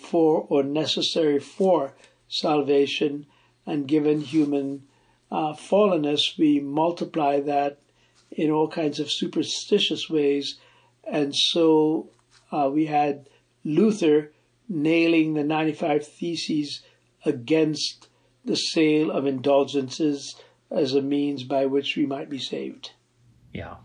for 0.04 0.46
or 0.48 0.62
necessary 0.62 1.38
for 1.38 1.94
salvation. 2.28 3.26
And 3.66 3.88
given 3.88 4.20
human 4.20 4.84
uh, 5.30 5.54
fallenness, 5.54 6.38
we 6.38 6.60
multiply 6.60 7.40
that 7.40 7.80
in 8.30 8.50
all 8.50 8.68
kinds 8.68 9.00
of 9.00 9.10
superstitious 9.10 10.10
ways. 10.10 10.58
And 11.04 11.34
so 11.34 12.10
uh, 12.52 12.70
we 12.72 12.86
had 12.86 13.28
Luther 13.64 14.32
nailing 14.68 15.34
the 15.34 15.44
95 15.44 16.06
Theses 16.06 16.82
against 17.24 18.08
the 18.44 18.56
sale 18.56 19.10
of 19.10 19.26
indulgences, 19.26 20.36
as 20.70 20.94
a 20.94 21.00
means 21.00 21.44
by 21.44 21.64
which 21.64 21.96
we 21.96 22.04
might 22.04 22.28
be 22.28 22.38
saved. 22.38 22.92
Yeah. 23.52 23.76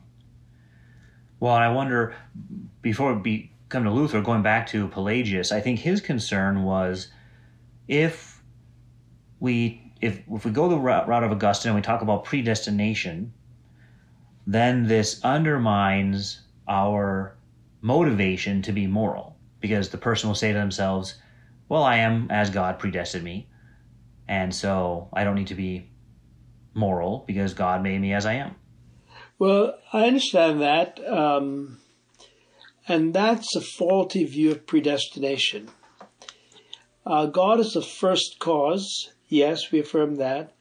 Well, 1.40 1.54
I 1.54 1.70
wonder, 1.70 2.16
before 2.82 3.14
we 3.14 3.52
come 3.70 3.84
to 3.84 3.92
Luther, 3.92 4.22
going 4.22 4.42
back 4.42 4.68
to 4.68 4.88
Pelagius, 4.88 5.52
I 5.52 5.62
think 5.62 5.80
his 5.80 6.02
concern 6.02 6.64
was 6.64 7.08
if 7.88 8.42
we 9.40 9.94
if 10.02 10.22
if 10.30 10.46
we 10.46 10.52
go 10.52 10.70
the 10.70 10.78
route 10.78 11.24
of 11.24 11.32
Augustine 11.32 11.72
and 11.72 11.76
we 11.76 11.82
talk 11.82 12.02
about 12.02 12.24
predestination, 12.26 13.34
then 14.48 14.88
this 14.88 15.24
undermines 15.24 16.42
our 16.68 17.36
motivation 17.82 18.62
to 18.64 18.72
be 18.72 18.88
moral 18.88 19.36
because 19.62 19.90
the 19.90 19.98
person 19.98 20.30
will 20.30 20.36
say 20.36 20.52
to 20.52 20.58
themselves, 20.58 21.16
"Well, 21.68 21.84
I 21.84 21.98
am 21.98 22.28
as 22.32 22.50
God 22.50 22.80
predestined 22.80 23.24
me, 23.24 23.48
and 24.28 24.54
so 24.54 25.10
I 25.14 25.24
don't 25.24 25.36
need 25.36 25.48
to 25.48 25.56
be 25.56 25.90
moral 26.74 27.24
because 27.28 27.54
God 27.54 27.84
made 27.84 28.02
me 28.02 28.14
as 28.14 28.26
I 28.26 28.34
am." 28.34 28.56
Well, 29.38 29.78
I 29.94 30.08
understand 30.08 30.62
that, 30.62 31.00
um, 31.08 31.78
and 32.89 33.13
that's 33.13 33.55
a 33.55 33.62
faulty 33.62 34.25
view 34.25 34.51
of 34.51 34.65
predestination. 34.65 35.69
Uh, 37.05 37.27
God 37.27 37.60
is 37.60 37.72
the 37.74 37.81
first 37.81 38.39
cause. 38.39 39.12
Yes, 39.27 39.72
we 39.72 39.79
affirm 39.79 40.15
that. 40.15 40.53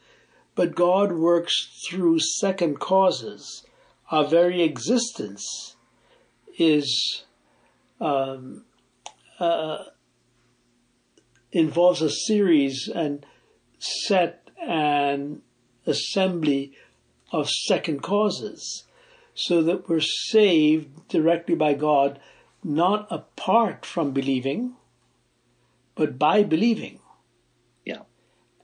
But 0.55 0.75
God 0.75 1.13
works 1.13 1.55
through 1.89 2.19
second 2.21 2.81
causes. 2.81 3.65
Our 4.11 4.27
very 4.27 4.63
existence 4.63 5.77
is 6.59 7.25
um, 8.01 8.65
uh, 9.39 9.85
involves 11.53 12.03
a 12.03 12.11
series 12.11 12.91
and 12.95 13.25
set 13.79 14.51
and 14.61 15.41
assembly 15.87 16.73
of 17.33 17.49
second 17.49 18.03
causes, 18.03 18.85
so 19.39 19.63
that 19.63 19.89
we're 19.89 20.01
saved 20.01 21.07
directly 21.07 21.55
by 21.55 21.73
God, 21.73 22.19
not 22.65 23.07
apart 23.09 23.87
from 23.87 24.11
believing, 24.11 24.75
but 25.95 26.19
by 26.19 26.43
believing. 26.43 26.99
Yeah. 27.85 28.03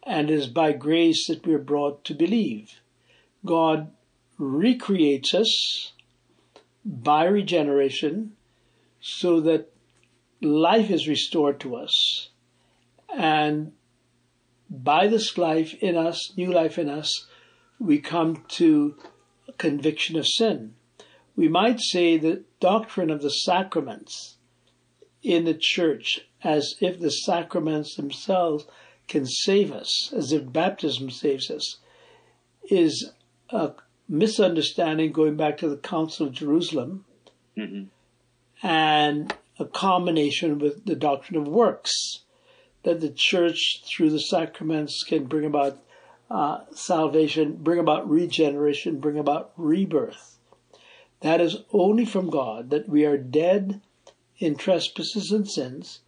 And 0.03 0.31
it 0.31 0.35
is 0.35 0.49
by 0.49 0.73
grace 0.73 1.29
that 1.29 1.47
we're 1.47 1.61
brought 1.61 2.05
to 2.07 2.15
believe. 2.15 2.81
God 3.47 3.93
recreates 4.37 5.33
us 5.33 5.93
by 6.85 7.25
regeneration 7.27 8.33
so 9.01 9.41
that 9.43 9.71
life 10.41 10.91
is 10.91 11.07
restored 11.07 11.61
to 11.61 11.77
us. 11.77 12.31
And 13.17 13.75
by 14.69 15.07
this 15.07 15.39
life 15.39 15.73
in 15.75 15.97
us, 15.97 16.37
new 16.37 16.53
life 16.53 16.79
in 16.79 16.89
us, 16.89 17.29
we 17.79 18.01
come 18.01 18.45
to 18.49 18.97
conviction 19.59 20.17
of 20.17 20.27
sin. 20.27 20.75
We 21.37 21.49
might 21.49 21.81
say 21.81 22.17
the 22.17 22.45
doctrine 22.61 23.11
of 23.11 23.23
the 23.23 23.31
sacraments 23.31 24.37
in 25.23 25.45
the 25.45 25.59
church 25.59 26.21
as 26.43 26.75
if 26.81 27.01
the 27.01 27.11
sacraments 27.11 27.97
themselves 27.97 28.67
can 29.09 29.27
save 29.27 29.73
us, 29.73 30.13
as 30.13 30.33
if 30.33 30.53
baptism 30.53 31.11
saves 31.11 31.51
us, 31.51 31.79
is 32.71 33.11
a 33.51 33.73
misunderstanding 34.09 35.13
going 35.13 35.37
back 35.37 35.57
to 35.59 35.69
the 35.69 35.77
Council 35.77 36.27
of 36.27 36.33
Jerusalem 36.33 37.05
mm-hmm. 37.57 37.85
and 38.67 39.35
a 39.59 39.65
combination 39.65 40.59
with 40.59 40.85
the 40.85 40.97
doctrine 40.97 41.41
of 41.41 41.49
works, 41.49 42.21
that 42.83 43.01
the 43.01 43.13
church 43.15 43.83
through 43.87 44.11
the 44.11 44.21
sacraments 44.21 45.05
can 45.05 45.25
bring 45.25 45.47
about 45.47 45.84
uh, 46.31 46.61
salvation, 46.75 47.57
bring 47.57 47.79
about 47.79 48.09
regeneration, 48.09 48.99
bring 48.99 49.19
about 49.19 49.53
rebirth. 49.57 50.39
That 51.21 51.41
is 51.41 51.59
only 51.73 52.05
from 52.05 52.31
God, 52.31 52.71
that 52.71 52.89
we 52.89 53.05
are 53.05 53.17
dead 53.17 53.81
in 54.39 54.57
trespasses 54.57 55.31
and 55.31 55.49
sins, 55.49 56.01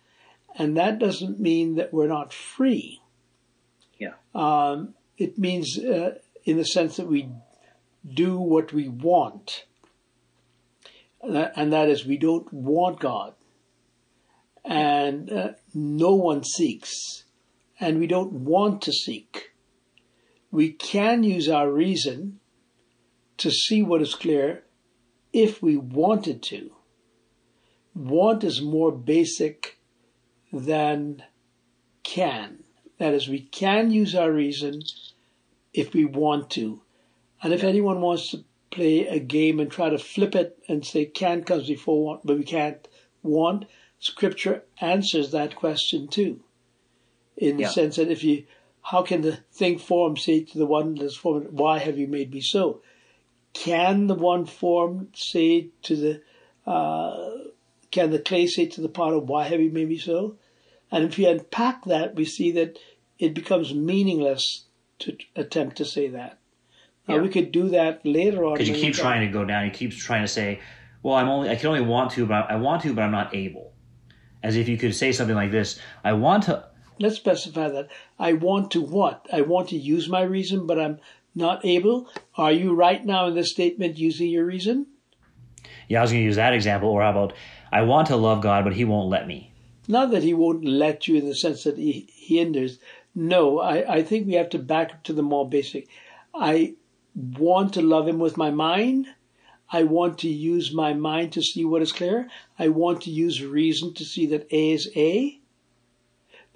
and 0.59 0.77
that 0.77 0.99
doesn't 0.99 1.41
mean 1.41 1.77
that 1.77 1.93
we're 1.93 2.09
not 2.09 2.33
free. 2.33 3.01
Yeah. 3.99 4.15
Um, 4.35 4.95
it 5.17 5.39
means, 5.39 5.79
uh, 5.79 6.19
in 6.45 6.57
the 6.57 6.65
sense 6.65 6.97
that 6.97 7.07
we 7.07 7.31
do 8.07 8.39
what 8.39 8.73
we 8.73 8.89
want, 8.89 9.65
and 11.23 11.73
that 11.73 11.89
is 11.89 12.05
we 12.05 12.19
don't 12.19 12.53
want 12.53 13.01
God, 13.01 13.35
and 14.65 15.33
uh, 15.33 15.49
no 15.75 16.15
one 16.15 16.45
seeks, 16.45 17.25
and 17.81 17.99
we 17.99 18.07
don't 18.07 18.33
want 18.33 18.83
to 18.83 18.93
seek 18.93 19.53
we 20.51 20.73
can 20.73 21.23
use 21.23 21.49
our 21.49 21.71
reason 21.71 22.41
to 23.39 23.51
see 23.51 23.83
what 23.83 24.03
is 24.03 24.15
clear 24.15 24.65
if 25.33 25.63
we 25.63 25.77
wanted 25.77 26.43
to. 26.43 26.71
Want 27.95 28.45
is 28.45 28.63
more 28.63 28.93
basic 28.93 29.79
than 30.53 31.23
can. 32.03 32.65
That 32.99 33.15
is, 33.15 33.29
we 33.29 33.41
can 33.41 33.91
use 33.91 34.15
our 34.15 34.33
reason 34.33 34.81
if 35.75 35.93
we 35.93 36.05
want 36.05 36.51
to. 36.51 36.81
And 37.43 37.53
if 37.53 37.63
anyone 37.63 38.01
wants 38.01 38.31
to 38.31 38.45
play 38.71 39.07
a 39.07 39.19
game 39.19 39.61
and 39.61 39.71
try 39.71 39.91
to 39.91 39.99
flip 39.99 40.35
it 40.35 40.59
and 40.69 40.85
say 40.85 41.05
can 41.05 41.45
comes 41.45 41.69
before 41.69 42.05
want, 42.05 42.27
but 42.27 42.39
we 42.39 42.45
can't 42.45 42.89
want, 43.23 43.67
Scripture 43.99 44.63
answers 44.81 45.31
that 45.33 45.57
question 45.57 46.09
too. 46.09 46.41
In 47.37 47.59
yeah. 47.59 47.67
the 47.67 47.73
sense 47.73 47.97
that 47.97 48.11
if 48.11 48.25
you 48.25 48.45
how 48.87 49.03
can 49.03 49.21
the 49.21 49.37
thing 49.53 49.79
form 49.79 50.17
say 50.17 50.45
to 50.45 50.59
the 50.59 50.67
one 50.67 50.95
that's 50.95 51.17
formed, 51.17 51.49
Why 51.51 51.79
have 51.79 51.99
you 51.99 52.07
made 52.07 52.33
me 52.33 52.41
so? 52.41 52.83
Can 53.53 54.07
the 54.07 54.15
one 54.15 54.47
form 54.47 55.09
say 55.13 55.71
to 55.83 55.97
the 55.97 56.71
uh, 56.71 57.51
can 57.91 58.11
the 58.11 58.21
clay 58.21 58.47
say 58.47 58.67
to 58.67 58.81
the 58.81 58.89
potter, 58.89 59.19
Why 59.19 59.49
have 59.49 59.61
you 59.61 59.71
made 59.71 59.89
me 59.89 59.99
so? 59.99 60.37
And 60.93 61.05
if 61.05 61.19
you 61.19 61.29
unpack 61.29 61.85
that, 61.87 62.15
we 62.15 62.25
see 62.25 62.53
that 62.53 62.79
it 63.19 63.35
becomes 63.35 63.75
meaningless 63.75 64.67
to 65.01 65.17
attempt 65.35 65.77
to 65.79 65.85
say 65.85 66.07
that. 66.09 66.39
Now 67.09 67.17
yeah. 67.17 67.23
we 67.23 67.29
could 67.29 67.51
do 67.51 67.71
that 67.71 68.07
later 68.07 68.45
on. 68.45 68.55
Because 68.55 68.69
you 68.69 68.77
keep 68.77 68.95
trying 68.95 69.27
to 69.27 69.33
go 69.33 69.45
down. 69.45 69.65
He 69.65 69.71
keeps 69.71 69.97
trying 69.97 70.23
to 70.23 70.29
say, 70.29 70.61
"Well, 71.03 71.17
I'm 71.17 71.29
only. 71.29 71.51
I 71.51 71.57
can 71.57 71.67
only 71.69 71.81
want 71.81 72.13
to, 72.13 72.25
but 72.25 72.49
I 72.49 72.55
want 72.55 72.83
to, 72.83 72.95
but 72.95 73.03
I'm 73.03 73.11
not 73.11 73.35
able." 73.35 73.73
As 74.45 74.55
if 74.55 74.69
you 74.69 74.79
could 74.79 74.95
say 74.95 75.11
something 75.11 75.35
like 75.35 75.51
this: 75.51 75.81
"I 76.05 76.13
want 76.13 76.45
to. 76.45 76.69
Let's 76.99 77.17
specify 77.17 77.69
that. 77.69 77.89
I 78.19 78.33
want 78.33 78.71
to 78.73 78.81
what? 78.81 79.27
I 79.33 79.43
want 79.43 79.69
to 79.71 79.77
use 79.77 80.09
my 80.09 80.23
reason, 80.23 80.67
but 80.67 80.81
I'm 80.81 80.99
not 81.35 81.65
able. 81.65 82.09
Are 82.37 82.53
you 82.53 82.75
right 82.75 83.05
now 83.05 83.27
in 83.27 83.35
this 83.35 83.51
statement 83.51 83.99
using 83.99 84.31
your 84.31 84.47
reason? 84.47 84.87
Yeah, 85.89 85.99
I 85.99 86.03
was 86.03 86.11
going 86.11 86.23
to 86.23 86.27
use 86.27 86.37
that 86.37 86.55
example. 86.55 86.89
Or 86.89 87.03
how 87.03 87.11
about, 87.11 87.35
I 87.71 87.83
want 87.83 88.09
to 88.09 88.17
love 88.17 88.43
God, 88.43 88.65
but 88.65 88.75
He 88.75 88.85
won't 88.85 89.11
let 89.11 89.27
me? 89.27 89.53
Not 89.89 90.11
that 90.11 90.23
He 90.23 90.35
won't 90.35 90.65
let 90.65 91.07
you 91.07 91.17
in 91.17 91.27
the 91.27 91.35
sense 91.35 91.65
that 91.65 91.77
He, 91.77 92.09
he 92.13 92.39
hinders. 92.39 92.79
No, 93.15 93.61
I, 93.61 93.97
I 93.97 94.03
think 94.03 94.27
we 94.27 94.35
have 94.35 94.51
to 94.51 94.59
back 94.59 94.93
up 94.93 95.03
to 95.05 95.13
the 95.13 95.23
more 95.23 95.49
basic. 95.49 95.89
I 96.35 96.75
want 97.15 97.75
to 97.75 97.83
love 97.83 98.09
Him 98.09 98.19
with 98.19 98.37
my 98.37 98.51
mind. 98.51 99.07
I 99.71 99.83
want 99.83 100.19
to 100.21 100.29
use 100.29 100.73
my 100.73 100.95
mind 100.95 101.33
to 101.33 101.43
see 101.43 101.65
what 101.65 101.83
is 101.83 101.93
clear. 101.93 102.29
I 102.59 102.69
want 102.69 103.03
to 103.03 103.11
use 103.11 103.43
reason 103.43 103.95
to 103.95 104.05
see 104.05 104.27
that 104.27 104.47
A 104.53 104.73
is 104.73 104.91
A 104.97 105.41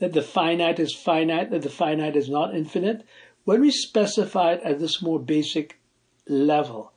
that 0.00 0.12
the 0.12 0.22
finite 0.22 0.80
is 0.80 0.94
finite, 0.94 1.50
that 1.50 1.62
the 1.62 1.70
finite 1.70 2.16
is 2.16 2.28
not 2.28 2.54
infinite, 2.54 3.04
when 3.44 3.60
we 3.60 3.70
specify 3.70 4.54
it 4.54 4.62
at 4.64 4.80
this 4.80 5.00
more 5.00 5.20
basic 5.20 5.78
level, 6.26 6.92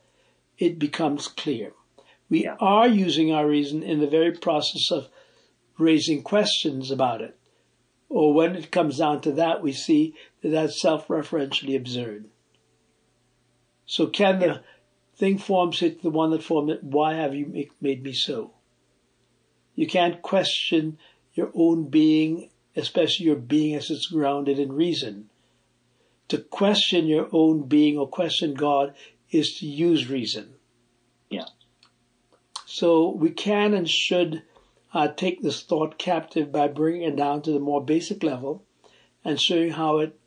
it 0.58 0.78
becomes 0.78 1.28
clear. 1.28 1.72
We 2.28 2.46
are 2.46 2.88
using 2.88 3.32
our 3.32 3.46
reason 3.46 3.82
in 3.82 4.00
the 4.00 4.06
very 4.06 4.32
process 4.32 4.90
of 4.90 5.08
raising 5.78 6.22
questions 6.22 6.90
about 6.90 7.20
it. 7.20 7.38
Or 8.08 8.32
when 8.32 8.56
it 8.56 8.70
comes 8.70 8.98
down 8.98 9.20
to 9.22 9.32
that, 9.32 9.62
we 9.62 9.72
see 9.72 10.14
that 10.42 10.50
that's 10.50 10.80
self 10.80 11.08
referentially 11.08 11.76
absurd. 11.76 12.26
So, 13.86 14.06
can 14.06 14.38
the 14.38 14.62
thing 15.16 15.38
form 15.38 15.72
say 15.72 15.90
to 15.90 16.02
the 16.02 16.10
one 16.10 16.30
that 16.30 16.42
formed 16.42 16.70
it, 16.70 16.84
Why 16.84 17.14
have 17.14 17.34
you 17.34 17.66
made 17.80 18.02
me 18.02 18.12
so? 18.12 18.54
You 19.74 19.86
can't 19.86 20.22
question 20.22 20.98
your 21.34 21.50
own 21.54 21.88
being 21.88 22.50
especially 22.76 23.26
your 23.26 23.36
being 23.36 23.74
as 23.74 23.90
it's 23.90 24.06
grounded 24.06 24.58
in 24.58 24.72
reason. 24.72 25.30
To 26.28 26.38
question 26.38 27.06
your 27.06 27.28
own 27.32 27.68
being 27.68 27.98
or 27.98 28.08
question 28.08 28.54
God 28.54 28.94
is 29.30 29.54
to 29.58 29.66
use 29.66 30.08
reason. 30.08 30.54
Yeah. 31.28 31.46
So 32.66 33.10
we 33.10 33.30
can 33.30 33.74
and 33.74 33.88
should 33.88 34.42
uh, 34.92 35.08
take 35.08 35.42
this 35.42 35.62
thought 35.62 35.98
captive 35.98 36.52
by 36.52 36.68
bringing 36.68 37.02
it 37.02 37.16
down 37.16 37.42
to 37.42 37.52
the 37.52 37.58
more 37.58 37.84
basic 37.84 38.22
level 38.22 38.64
and 39.24 39.40
showing 39.40 39.70
how 39.70 39.98
it 39.98 40.18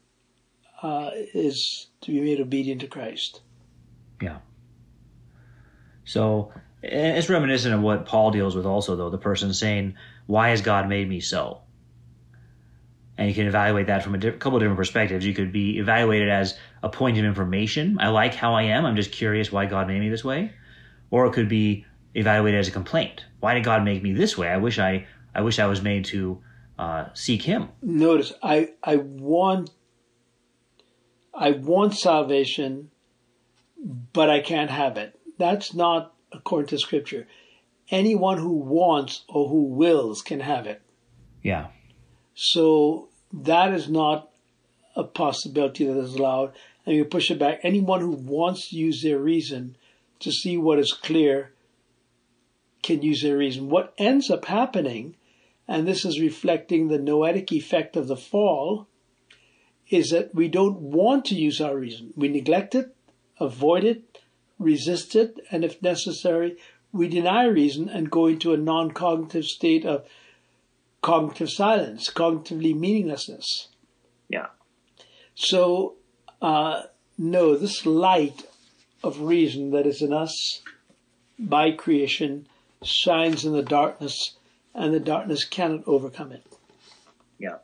uh, 0.81 1.12
is 1.13 1.88
to 2.01 2.12
be 2.12 2.21
made 2.21 2.39
obedient 2.39 2.81
to 2.81 2.88
Christ. 2.88 3.41
Yeah. 4.21 4.39
So 6.05 6.51
it's 6.83 7.29
reminiscent 7.29 7.73
of 7.73 7.81
what 7.81 8.05
Paul 8.05 8.31
deals 8.31 8.55
with 8.55 8.65
also, 8.65 8.95
though 8.95 9.10
the 9.10 9.17
person 9.17 9.53
saying, 9.53 9.95
Why 10.25 10.49
has 10.49 10.62
God 10.62 10.88
made 10.88 11.10
me 11.10 11.19
so? 11.19 11.62
And 13.17 13.27
you 13.27 13.34
can 13.34 13.47
evaluate 13.47 13.88
that 13.88 14.03
from 14.03 14.15
a 14.15 14.17
di- 14.17 14.32
couple 14.32 14.58
of 14.58 14.62
different 14.62 14.77
perspectives. 14.77 15.25
You 15.25 15.34
could 15.34 15.51
be 15.51 15.80
evaluated 15.80 16.30
as 16.30 16.58
a 16.84 16.89
point 16.89 17.17
of 17.17 17.25
information. 17.25 17.97
I 17.99 18.10
like 18.10 18.36
how 18.36 18.53
I 18.53 18.63
am. 18.63 18.86
I'm 18.86 18.95
just 18.95 19.12
curious 19.12 19.51
why 19.51 19.65
God 19.65 19.88
made 19.88 19.99
me 19.99 20.10
this 20.10 20.23
way, 20.23 20.51
or 21.10 21.25
it 21.25 21.34
could 21.34 21.49
be 21.49 21.86
evaluated 22.13 22.60
as 22.60 22.67
a 22.67 22.71
complaint. 22.71 23.25
Why 23.39 23.53
did 23.53 23.63
God 23.63 23.84
make 23.84 24.03
me 24.03 24.13
this 24.13 24.38
way? 24.38 24.47
I 24.49 24.58
wish 24.58 24.80
I 24.80 25.08
I 25.34 25.41
wish 25.41 25.60
I 25.60 25.67
was 25.67 25.82
made 25.82 26.06
to 26.06 26.41
uh, 26.77 27.06
seek 27.13 27.41
Him. 27.41 27.69
Notice, 27.82 28.34
I 28.43 28.69
I 28.84 28.97
want 28.97 29.71
I 31.34 31.51
want 31.51 31.95
salvation, 31.95 32.91
but 34.13 34.30
I 34.30 34.41
can't 34.41 34.71
have 34.71 34.97
it. 34.97 35.19
That's 35.38 35.73
not 35.73 36.13
according 36.32 36.69
to 36.69 36.77
Scripture. 36.80 37.27
Anyone 37.89 38.38
who 38.38 38.53
wants 38.53 39.23
or 39.30 39.47
who 39.47 39.63
wills 39.63 40.21
can 40.21 40.41
have 40.41 40.67
it. 40.67 40.82
Yeah. 41.41 41.67
So 42.39 43.10
that 43.34 43.73
is 43.73 43.89
not 43.89 44.30
a 44.95 45.04
possibility 45.04 45.86
that 45.86 45.97
is 45.97 46.13
allowed. 46.13 46.54
And 46.86 46.95
you 46.95 47.04
push 47.04 47.32
it 47.32 47.39
back. 47.39 47.60
Anyone 47.63 48.02
who 48.02 48.12
wants 48.12 48.69
to 48.69 48.76
use 48.76 49.02
their 49.02 49.17
reason 49.17 49.76
to 50.19 50.32
see 50.32 50.56
what 50.56 50.78
is 50.78 50.93
clear 50.93 51.52
can 52.84 53.02
use 53.02 53.23
their 53.23 53.38
reason. 53.38 53.69
What 53.69 53.95
ends 53.97 54.30
up 54.30 54.45
happening, 54.45 55.15
and 55.67 55.88
this 55.88 56.06
is 56.06 56.21
reflecting 56.21 56.88
the 56.88 57.00
noetic 57.00 57.52
effect 57.52 57.97
of 57.97 58.08
the 58.08 58.15
fall, 58.15 58.88
is 59.89 60.12
that 60.12 60.36
we 60.36 60.47
don't 60.47 60.80
want 60.80 61.26
to 61.26 61.36
use 61.36 61.60
our 61.60 61.76
reason. 61.76 62.13
We 62.15 62.28
neglect 62.28 62.76
it, 62.76 62.95
avoid 63.39 63.84
it, 63.84 64.19
resist 64.60 65.15
it, 65.15 65.39
and 65.50 65.65
if 65.65 65.82
necessary, 65.82 66.58
we 66.91 67.08
deny 67.08 67.45
reason 67.45 67.89
and 67.89 68.12
go 68.12 68.28
into 68.28 68.54
a 68.54 68.58
non 68.58 68.91
cognitive 68.91 69.45
state 69.45 69.86
of 69.86 70.06
cognitive 71.07 71.49
silence, 71.49 72.11
cognitively 72.11 72.77
meaninglessness. 72.77 73.69
Yeah. 74.27 74.47
So, 75.35 75.95
uh, 76.41 76.81
no, 77.17 77.55
this 77.55 77.85
light 77.85 78.43
of 79.05 79.21
reason 79.21 79.71
that 79.71 79.87
is 79.87 80.01
in 80.01 80.11
us 80.11 80.61
by 81.39 81.71
creation 81.71 82.45
shines 82.83 83.45
in 83.45 83.53
the 83.53 83.63
darkness, 83.63 84.35
and 84.75 84.93
the 84.93 84.99
darkness 84.99 85.45
cannot 85.45 85.87
overcome 85.87 86.33
it. 86.33 86.45
Yeah. 87.39 87.59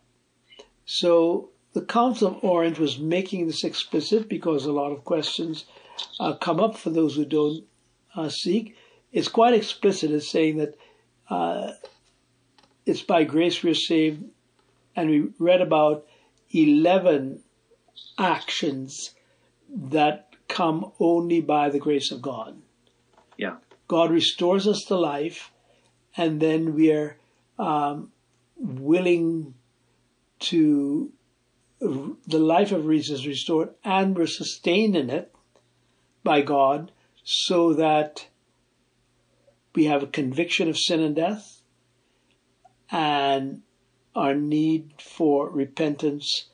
So, 0.85 1.49
the 1.73 1.81
Council 1.81 2.29
of 2.29 2.43
Orange 2.45 2.79
was 2.79 2.97
making 2.97 3.47
this 3.47 3.65
explicit 3.65 4.29
because 4.29 4.63
a 4.65 4.71
lot 4.71 4.93
of 4.93 5.03
questions 5.03 5.65
uh, 6.17 6.35
come 6.35 6.61
up 6.61 6.77
for 6.77 6.91
those 6.91 7.17
who 7.17 7.25
don't 7.25 7.65
uh, 8.15 8.29
seek. 8.29 8.77
It's 9.11 9.27
quite 9.27 9.53
explicit 9.53 10.11
in 10.11 10.21
saying 10.21 10.59
that 10.59 10.77
uh, 11.29 11.73
it's 12.85 13.01
by 13.01 13.23
grace 13.23 13.63
we're 13.63 13.73
saved, 13.73 14.23
and 14.95 15.09
we 15.09 15.27
read 15.39 15.61
about 15.61 16.05
11 16.51 17.41
actions 18.17 19.15
that 19.69 20.29
come 20.47 20.91
only 20.99 21.41
by 21.41 21.69
the 21.69 21.79
grace 21.79 22.11
of 22.11 22.21
God. 22.21 22.61
Yeah. 23.37 23.57
God 23.87 24.11
restores 24.11 24.67
us 24.67 24.83
to 24.87 24.95
life, 24.95 25.51
and 26.15 26.39
then 26.39 26.75
we 26.75 26.91
are 26.91 27.17
um, 27.57 28.11
willing 28.57 29.55
to 30.39 31.11
the 31.79 32.39
life 32.39 32.71
of 32.71 32.85
reason 32.85 33.15
is 33.15 33.27
restored, 33.27 33.69
and 33.83 34.15
we're 34.15 34.27
sustained 34.27 34.95
in 34.95 35.09
it 35.09 35.33
by 36.23 36.41
God, 36.41 36.91
so 37.23 37.73
that 37.73 38.27
we 39.75 39.85
have 39.85 40.03
a 40.03 40.07
conviction 40.07 40.69
of 40.69 40.77
sin 40.77 41.01
and 41.01 41.15
death, 41.15 41.61
and 42.91 43.61
our 44.15 44.35
need 44.35 44.93
for 45.01 45.49
repentance 45.49 46.47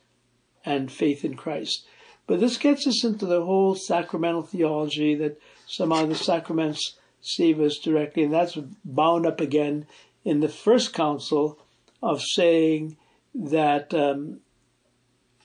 and 0.65 0.91
faith 0.91 1.25
in 1.25 1.35
Christ. 1.35 1.85
But 2.27 2.39
this 2.39 2.57
gets 2.57 2.85
us 2.85 3.03
into 3.03 3.25
the 3.25 3.43
whole 3.43 3.75
sacramental 3.75 4.43
theology 4.43 5.15
that 5.15 5.39
somehow 5.67 6.05
the 6.05 6.15
sacraments 6.15 6.95
save 7.21 7.59
us 7.59 7.79
directly, 7.79 8.23
and 8.23 8.33
that's 8.33 8.57
bound 8.85 9.25
up 9.25 9.41
again 9.41 9.87
in 10.23 10.39
the 10.39 10.49
first 10.49 10.93
council 10.93 11.59
of 12.01 12.21
saying 12.21 12.97
that 13.33 13.93
um, 13.93 14.39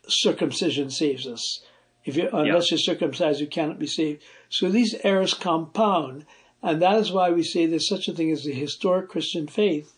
circumcision 0.07 0.90
saves 0.90 1.27
us. 1.27 1.64
If 2.05 2.16
you, 2.16 2.29
unless 2.33 2.70
you're 2.70 2.79
circumcised, 2.79 3.40
you 3.40 3.47
cannot 3.47 3.79
be 3.79 3.87
saved. 3.87 4.23
So 4.51 4.68
these 4.68 4.94
errors 5.03 5.33
compound, 5.33 6.27
and 6.62 6.83
that 6.83 6.99
is 6.99 7.11
why 7.11 7.31
we 7.31 7.42
say 7.42 7.66
there's 7.66 7.88
such 7.88 8.09
a 8.09 8.12
thing 8.12 8.31
as 8.31 8.44
the 8.44 8.53
historic 8.53 9.09
Christian 9.09 9.47
faith 9.47 9.97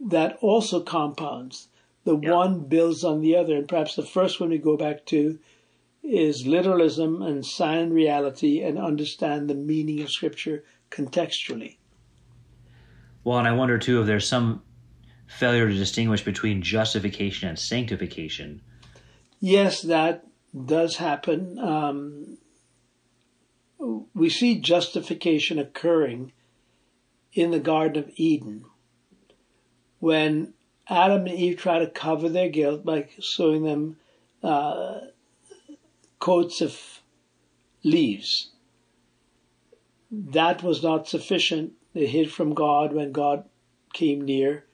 that 0.00 0.38
also 0.40 0.80
compounds. 0.80 1.68
The 2.04 2.16
Yeah. 2.16 2.32
one 2.32 2.60
builds 2.60 3.04
on 3.04 3.20
the 3.20 3.36
other, 3.36 3.56
and 3.56 3.68
perhaps 3.68 3.94
the 3.94 4.02
first 4.02 4.40
one 4.40 4.50
we 4.50 4.58
go 4.58 4.76
back 4.76 5.04
to 5.06 5.38
is 6.02 6.46
literalism 6.46 7.20
and 7.20 7.44
sign 7.44 7.90
reality, 7.90 8.62
and 8.62 8.78
understand 8.78 9.50
the 9.50 9.54
meaning 9.54 10.00
of 10.00 10.10
Scripture 10.10 10.64
contextually. 10.90 11.76
Well, 13.24 13.38
and 13.38 13.48
I 13.48 13.52
wonder 13.52 13.78
too 13.78 14.00
if 14.00 14.06
there's 14.06 14.26
some 14.26 14.62
failure 15.26 15.68
to 15.68 15.74
distinguish 15.74 16.24
between 16.24 16.62
justification 16.62 17.48
and 17.48 17.58
sanctification. 17.58 18.62
Yes, 19.40 19.82
that 19.82 20.24
does 20.64 20.96
happen. 20.96 21.58
Um, 21.58 22.38
we 24.14 24.30
see 24.30 24.58
justification 24.60 25.58
occurring 25.58 26.32
in 27.34 27.50
the 27.50 27.60
Garden 27.60 28.02
of 28.02 28.10
Eden 28.16 28.64
when 30.00 30.54
Adam 30.88 31.26
and 31.26 31.34
Eve 31.34 31.56
try 31.56 31.78
to 31.78 31.86
cover 31.86 32.28
their 32.28 32.48
guilt 32.48 32.84
by 32.84 33.08
sewing 33.20 33.64
them 33.64 33.96
uh, 34.42 35.00
coats 36.18 36.60
of 36.60 37.00
leaves. 37.82 38.50
That 40.10 40.62
was 40.62 40.82
not 40.82 41.08
sufficient. 41.08 41.72
They 41.92 42.06
hid 42.06 42.32
from 42.32 42.54
God 42.54 42.92
when 42.92 43.12
God 43.12 43.44
came 43.92 44.22
near. 44.22 44.64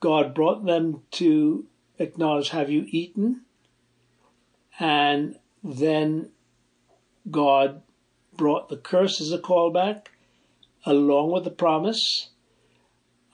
God 0.00 0.34
brought 0.34 0.64
them 0.64 1.02
to 1.12 1.66
acknowledge, 1.98 2.50
Have 2.50 2.70
you 2.70 2.84
eaten? 2.88 3.42
And 4.78 5.38
then 5.64 6.30
God 7.30 7.82
brought 8.34 8.68
the 8.68 8.76
curse 8.76 9.20
as 9.20 9.32
a 9.32 9.38
callback, 9.38 10.08
along 10.84 11.32
with 11.32 11.44
the 11.44 11.50
promise 11.50 12.28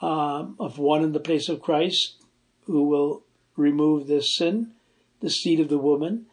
um, 0.02 0.56
of 0.58 0.78
one 0.78 1.02
in 1.02 1.12
the 1.12 1.20
place 1.20 1.48
of 1.48 1.62
Christ 1.62 2.16
who 2.66 2.82
will 2.84 3.22
remove 3.56 4.06
this 4.06 4.36
sin, 4.36 4.72
the 5.20 5.30
seed 5.30 5.60
of 5.60 5.68
the 5.68 5.78
woman. 5.78 6.26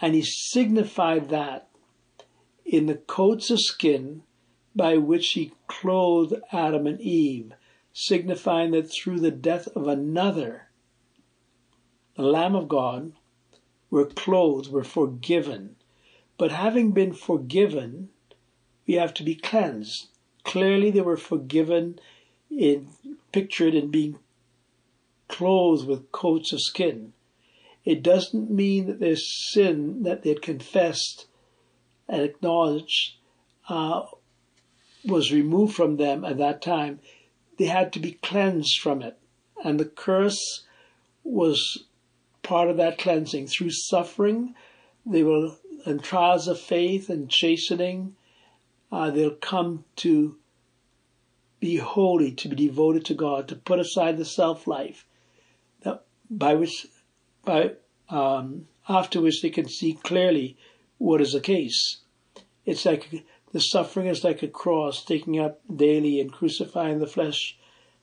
And 0.00 0.14
he 0.14 0.22
signified 0.22 1.28
that 1.28 1.68
in 2.66 2.86
the 2.86 2.96
coats 2.96 3.50
of 3.50 3.60
skin 3.60 4.22
by 4.74 4.96
which 4.96 5.30
he 5.30 5.52
clothed 5.68 6.34
Adam 6.50 6.86
and 6.86 7.00
Eve, 7.00 7.52
signifying 7.92 8.72
that 8.72 8.90
through 8.90 9.20
the 9.20 9.30
death 9.30 9.68
of 9.76 9.86
another, 9.86 10.68
the 12.16 12.22
Lamb 12.22 12.56
of 12.56 12.68
God, 12.68 13.12
we're 13.90 14.06
clothed, 14.06 14.72
we're 14.72 14.84
forgiven. 14.84 15.76
But 16.38 16.50
having 16.50 16.92
been 16.92 17.12
forgiven, 17.12 18.08
we 18.86 18.94
have 18.94 19.14
to 19.14 19.22
be 19.22 19.34
cleansed. 19.34 20.08
Clearly, 20.44 20.90
they 20.90 21.02
were 21.02 21.16
forgiven 21.16 21.98
in 22.50 22.88
pictured 23.32 23.74
in 23.74 23.90
being 23.90 24.18
clothed 25.28 25.86
with 25.86 26.12
coats 26.12 26.52
of 26.52 26.60
skin. 26.60 27.12
It 27.84 28.02
doesn't 28.02 28.50
mean 28.50 28.86
that 28.86 29.00
their 29.00 29.16
sin 29.16 30.02
that 30.04 30.22
they 30.22 30.34
confessed 30.34 31.26
and 32.08 32.22
acknowledged 32.22 33.16
uh, 33.68 34.02
was 35.04 35.32
removed 35.32 35.74
from 35.74 35.96
them 35.96 36.24
at 36.24 36.38
that 36.38 36.62
time. 36.62 37.00
They 37.58 37.64
had 37.64 37.92
to 37.94 38.00
be 38.00 38.12
cleansed 38.12 38.78
from 38.80 39.02
it. 39.02 39.18
And 39.64 39.80
the 39.80 39.86
curse 39.86 40.64
was 41.24 41.84
part 42.42 42.68
of 42.68 42.76
that 42.76 42.98
cleansing. 42.98 43.46
Through 43.46 43.70
suffering, 43.70 44.54
they 45.06 45.22
will, 45.22 45.56
and 45.84 46.02
trials 46.02 46.48
of 46.48 46.60
faith 46.60 47.08
and 47.08 47.30
chastening, 47.30 48.16
uh, 48.90 49.10
they'll 49.10 49.30
come 49.30 49.84
to 49.96 50.36
be 51.62 51.76
holy, 51.76 52.32
to 52.32 52.48
be 52.48 52.56
devoted 52.56 53.04
to 53.04 53.14
God, 53.14 53.46
to 53.46 53.54
put 53.54 53.78
aside 53.78 54.16
the 54.16 54.24
self 54.24 54.66
life, 54.66 55.06
that 55.82 56.02
by 56.28 56.54
which, 56.56 56.88
by 57.44 57.74
um, 58.08 58.66
after 58.88 59.20
which 59.20 59.40
they 59.42 59.50
can 59.50 59.68
see 59.68 59.92
clearly 59.92 60.56
what 60.98 61.20
is 61.20 61.34
the 61.34 61.40
case. 61.40 62.00
It's 62.66 62.84
like 62.84 63.24
the 63.52 63.60
suffering 63.60 64.08
is 64.08 64.24
like 64.24 64.42
a 64.42 64.48
cross, 64.48 65.04
taking 65.04 65.38
up 65.38 65.60
daily 65.72 66.20
and 66.20 66.32
crucifying 66.32 66.98
the 66.98 67.06
flesh 67.06 67.56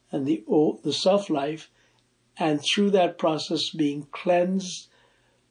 and 0.09 0.25
the 0.25 0.41
the 0.85 0.93
self 0.93 1.29
life, 1.29 1.69
and 2.37 2.61
through 2.61 2.91
that 2.91 3.17
process 3.17 3.71
being 3.75 4.07
cleansed 4.13 4.87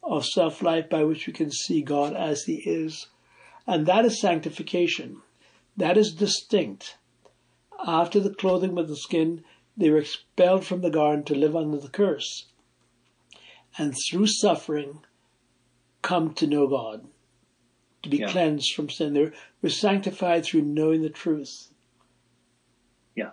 of 0.03 0.25
self 0.25 0.63
life, 0.63 0.89
by 0.89 1.05
which 1.05 1.27
we 1.27 1.35
can 1.35 1.51
see 1.51 1.83
God 1.83 2.15
as 2.15 2.45
He 2.45 2.55
is, 2.65 3.09
and 3.67 3.85
that 3.85 4.07
is 4.07 4.19
sanctification. 4.19 5.21
That 5.77 5.99
is 5.99 6.15
distinct. 6.15 6.97
After 7.87 8.21
the 8.21 8.35
clothing 8.35 8.75
with 8.75 8.89
the 8.89 8.97
skin, 8.97 9.45
they 9.77 9.91
were 9.91 9.99
expelled 9.99 10.65
from 10.67 10.81
the 10.81 10.91
garden 10.91 11.25
to 11.25 11.35
live 11.35 11.55
under 11.57 11.79
the 11.79 11.89
curse. 11.89 12.47
and 13.77 13.95
through 14.11 14.27
suffering 14.27 15.05
come 16.03 16.35
to 16.35 16.47
know 16.49 16.67
God, 16.67 17.07
to 18.03 18.09
be 18.09 18.17
Yeah. 18.17 18.33
cleansed 18.33 18.73
from 18.75 18.91
sin. 18.91 19.13
They 19.13 19.31
were 19.63 19.69
sanctified 19.69 20.45
through 20.45 20.63
knowing 20.63 21.03
the 21.03 21.11
truth. 21.11 21.71
Yeah. 23.15 23.33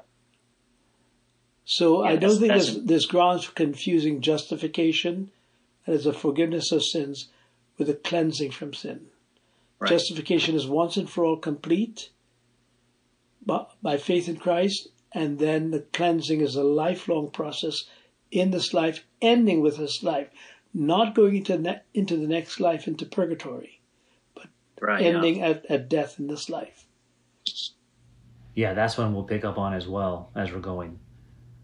So 1.63 2.03
Yeah, 2.03 2.09
I 2.11 2.15
don't 2.17 2.37
think 2.37 2.49
there's, 2.49 2.83
there's 2.83 3.05
grounds 3.07 3.45
for 3.45 3.53
confusing 3.53 4.21
justification 4.21 5.31
as 5.87 6.05
a 6.05 6.13
forgiveness 6.13 6.71
of 6.71 6.83
sins 6.85 7.29
with 7.79 7.89
a 7.89 7.95
cleansing 7.95 8.51
from 8.51 8.73
sin. 8.73 9.07
Right. 9.79 9.89
Justification 9.89 10.53
is 10.55 10.67
once 10.67 10.95
and 10.95 11.09
for 11.09 11.25
all 11.25 11.37
complete 11.37 12.09
by, 13.45 13.65
by 13.81 13.97
faith 13.97 14.27
in 14.27 14.37
Christ, 14.37 14.89
and 15.13 15.39
then 15.39 15.71
the 15.71 15.81
cleansing 15.93 16.41
is 16.41 16.55
a 16.55 16.63
lifelong 16.63 17.29
process 17.29 17.85
in 18.31 18.51
this 18.51 18.73
life, 18.73 19.05
ending 19.21 19.61
with 19.61 19.77
this 19.77 20.03
life, 20.03 20.27
not 20.73 21.15
going 21.15 21.37
into 21.37 21.57
ne- 21.57 21.81
into 21.93 22.17
the 22.17 22.27
next 22.27 22.59
life 22.59 22.87
into 22.87 23.05
purgatory, 23.05 23.79
right. 24.81 25.01
yeah. 25.01 25.09
ending 25.09 25.41
at, 25.41 25.65
at 25.67 25.89
death 25.89 26.19
in 26.19 26.27
this 26.27 26.49
life. 26.49 26.85
Yeah, 28.55 28.73
that's 28.73 28.97
one 28.97 29.13
we'll 29.13 29.23
pick 29.23 29.45
up 29.45 29.57
on 29.57 29.73
as 29.73 29.87
well 29.87 30.31
as 30.35 30.51
we're 30.51 30.59
going. 30.59 30.99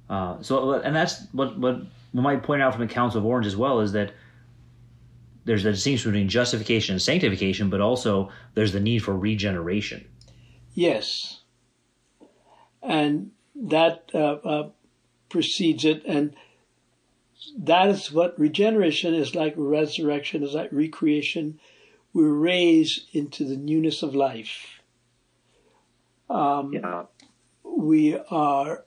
Uh, 0.09 0.41
so, 0.41 0.73
and 0.73 0.95
that's 0.95 1.25
what 1.31 1.57
what 1.57 1.81
we 2.13 2.21
might 2.21 2.43
point 2.43 2.61
out 2.61 2.73
from 2.73 2.85
the 2.85 2.93
Council 2.93 3.19
of 3.19 3.25
Orange 3.25 3.45
as 3.45 3.55
well 3.55 3.79
is 3.79 3.91
that 3.93 4.13
there's 5.45 5.65
a 5.65 5.71
distinction 5.71 6.11
between 6.11 6.29
justification 6.29 6.93
and 6.93 7.01
sanctification, 7.01 7.69
but 7.69 7.81
also 7.81 8.29
there's 8.53 8.73
the 8.73 8.79
need 8.79 8.99
for 8.99 9.17
regeneration. 9.17 10.05
Yes, 10.73 11.40
and 12.81 13.31
that 13.55 14.09
uh, 14.13 14.17
uh, 14.17 14.69
precedes 15.29 15.85
it, 15.85 16.03
and 16.05 16.35
that 17.57 17.89
is 17.89 18.11
what 18.11 18.39
regeneration 18.39 19.13
is 19.13 19.35
like. 19.35 19.53
Resurrection 19.57 20.43
is 20.43 20.53
like 20.53 20.69
recreation. 20.71 21.59
We're 22.13 22.33
raised 22.33 23.07
into 23.13 23.45
the 23.45 23.57
newness 23.57 24.03
of 24.03 24.13
life. 24.15 24.81
Um, 26.29 26.73
Yeah, 26.73 27.05
we 27.63 28.17
are 28.29 28.85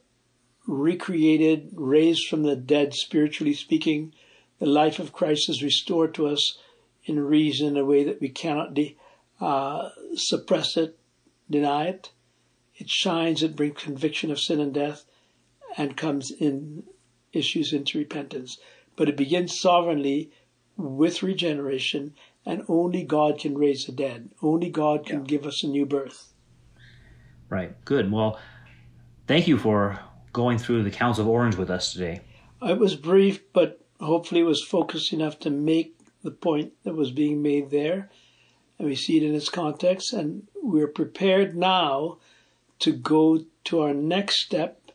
recreated, 0.66 1.70
raised 1.74 2.26
from 2.28 2.42
the 2.42 2.56
dead, 2.56 2.94
spiritually 2.94 3.54
speaking. 3.54 4.14
The 4.60 4.66
life 4.66 4.98
of 4.98 5.12
Christ 5.12 5.48
is 5.48 5.62
restored 5.62 6.14
to 6.14 6.26
us 6.26 6.58
in 7.04 7.20
reason 7.20 7.68
in 7.68 7.76
a 7.76 7.84
way 7.84 8.04
that 8.04 8.20
we 8.20 8.28
cannot 8.28 8.72
de- 8.72 8.96
uh, 9.40 9.90
suppress 10.14 10.76
it, 10.76 10.98
deny 11.50 11.88
it. 11.88 12.10
It 12.76 12.90
shines, 12.90 13.42
it 13.42 13.56
brings 13.56 13.80
conviction 13.82 14.30
of 14.30 14.40
sin 14.40 14.60
and 14.60 14.74
death, 14.74 15.04
and 15.76 15.96
comes 15.96 16.30
in 16.30 16.84
issues 17.32 17.72
into 17.72 17.98
repentance. 17.98 18.58
But 18.96 19.08
it 19.08 19.16
begins 19.16 19.58
sovereignly 19.60 20.30
with 20.76 21.22
regeneration, 21.22 22.14
and 22.44 22.64
only 22.68 23.04
God 23.04 23.38
can 23.38 23.56
raise 23.56 23.86
the 23.86 23.92
dead. 23.92 24.30
Only 24.42 24.70
God 24.70 25.06
can 25.06 25.20
Yeah. 25.20 25.26
give 25.26 25.46
us 25.46 25.62
a 25.62 25.68
new 25.68 25.86
birth. 25.86 26.32
right. 27.50 27.84
Good. 27.84 28.10
Well, 28.10 28.38
thank 29.28 29.46
you 29.46 29.58
for 29.58 30.00
going 30.32 30.58
through 30.58 30.82
the 30.82 30.90
Council 30.90 31.22
of 31.22 31.28
Orange 31.28 31.54
with 31.56 31.70
us 31.70 31.92
today. 31.92 32.20
It 32.62 32.78
was 32.78 32.96
brief, 32.96 33.40
but 33.52 33.80
hopefully 34.00 34.40
it 34.40 34.44
was 34.44 34.64
focused 34.64 35.12
enough 35.12 35.38
to 35.40 35.50
make 35.50 35.96
the 36.22 36.32
point 36.32 36.72
that 36.82 36.94
was 36.96 37.12
being 37.12 37.42
made 37.42 37.70
there. 37.70 38.10
And 38.78 38.88
we 38.88 38.96
see 38.96 39.16
it 39.18 39.22
in 39.22 39.34
its 39.34 39.48
context. 39.50 40.12
And 40.12 40.48
we're 40.60 40.88
prepared 40.88 41.56
now 41.56 42.18
to 42.80 42.92
go 42.92 43.44
to 43.64 43.80
our 43.80 43.94
next 43.94 44.40
step 44.44 44.90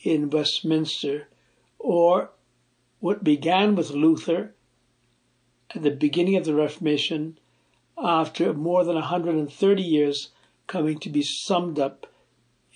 in 0.00 0.30
Westminster, 0.30 1.28
or 1.78 2.30
what 3.00 3.24
began 3.24 3.74
with 3.74 3.90
Luther 3.90 4.54
at 5.74 5.82
the 5.82 5.90
beginning 5.90 6.36
of 6.36 6.44
the 6.44 6.54
Reformation, 6.54 7.38
after 7.98 8.52
more 8.52 8.84
than 8.84 8.94
130 8.94 9.82
years, 9.82 10.30
coming 10.66 10.98
to 10.98 11.08
be 11.08 11.22
summed 11.22 11.78
up 11.78 12.06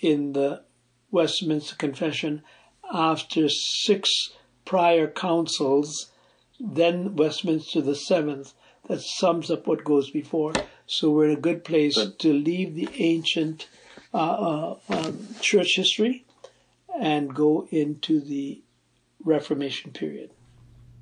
in 0.00 0.32
the 0.32 0.62
Westminster 1.10 1.76
Confession 1.76 2.42
after 2.92 3.48
six 3.48 4.10
prior 4.64 5.06
councils, 5.06 6.10
then 6.58 7.16
Westminster 7.16 7.80
the 7.80 7.94
seventh, 7.94 8.54
that 8.88 9.00
sums 9.00 9.50
up 9.50 9.66
what 9.66 9.84
goes 9.84 10.10
before. 10.10 10.52
So 10.86 11.10
we're 11.10 11.26
in 11.26 11.36
a 11.36 11.40
good 11.40 11.64
place 11.64 11.94
to 11.94 12.32
leave 12.32 12.74
the 12.74 12.88
ancient 12.96 13.68
uh, 14.12 14.16
uh, 14.16 14.76
um, 14.88 15.26
church 15.40 15.76
history 15.76 16.24
and 16.98 17.34
go 17.34 17.66
into 17.70 18.20
the 18.20 18.62
Reformation 19.24 19.92
period. 19.92 20.30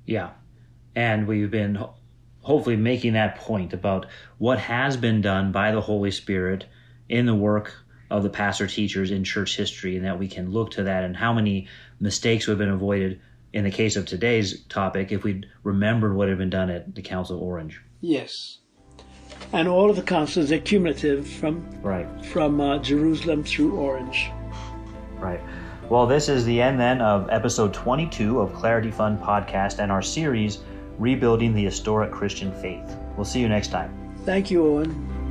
Yeah. 0.05 0.31
And 0.95 1.27
we've 1.27 1.51
been 1.51 1.75
ho- 1.75 1.95
hopefully 2.41 2.75
making 2.75 3.13
that 3.13 3.37
point 3.37 3.73
about 3.73 4.07
what 4.37 4.59
has 4.59 4.97
been 4.97 5.21
done 5.21 5.51
by 5.51 5.71
the 5.71 5.81
Holy 5.81 6.11
Spirit 6.11 6.65
in 7.07 7.25
the 7.25 7.35
work 7.35 7.73
of 8.09 8.23
the 8.23 8.29
pastor 8.29 8.67
teachers 8.67 9.11
in 9.11 9.23
church 9.23 9.55
history, 9.55 9.95
and 9.95 10.05
that 10.05 10.19
we 10.19 10.27
can 10.27 10.51
look 10.51 10.71
to 10.71 10.83
that 10.83 11.03
and 11.03 11.15
how 11.15 11.33
many 11.33 11.67
mistakes 11.99 12.47
would 12.47 12.53
have 12.53 12.59
been 12.59 12.69
avoided 12.73 13.21
in 13.53 13.63
the 13.63 13.71
case 13.71 13.95
of 13.95 14.05
today's 14.05 14.61
topic 14.63 15.11
if 15.11 15.23
we'd 15.23 15.47
remembered 15.63 16.15
what 16.15 16.29
had 16.29 16.37
been 16.37 16.49
done 16.49 16.69
at 16.69 16.93
the 16.95 17.01
Council 17.01 17.35
of 17.35 17.41
Orange. 17.41 17.81
Yes. 18.01 18.58
And 19.51 19.67
all 19.67 19.89
of 19.89 19.95
the 19.95 20.01
councils 20.03 20.51
are 20.51 20.59
cumulative 20.59 21.27
from 21.27 21.65
Right. 21.81 22.07
from 22.25 22.61
uh, 22.61 22.77
Jerusalem 22.79 23.43
through 23.43 23.75
Orange. 23.77 24.29
Right. 25.17 25.41
Well, 25.89 26.05
this 26.05 26.29
is 26.29 26.45
the 26.45 26.61
end 26.61 26.79
then 26.79 27.01
of 27.01 27.27
episode 27.31 27.73
22 27.73 28.39
of 28.39 28.53
Clarity 28.53 28.91
Fund 28.91 29.19
podcast 29.19 29.79
and 29.79 29.91
our 29.91 30.03
series, 30.03 30.59
Rebuilding 30.99 31.55
the 31.55 31.63
Historic 31.63 32.11
Christian 32.11 32.51
Faith. 32.61 32.95
We'll 33.17 33.25
see 33.25 33.39
you 33.39 33.49
next 33.49 33.69
time. 33.69 33.91
Thank 34.23 34.51
you, 34.51 34.65
Owen. 34.67 35.28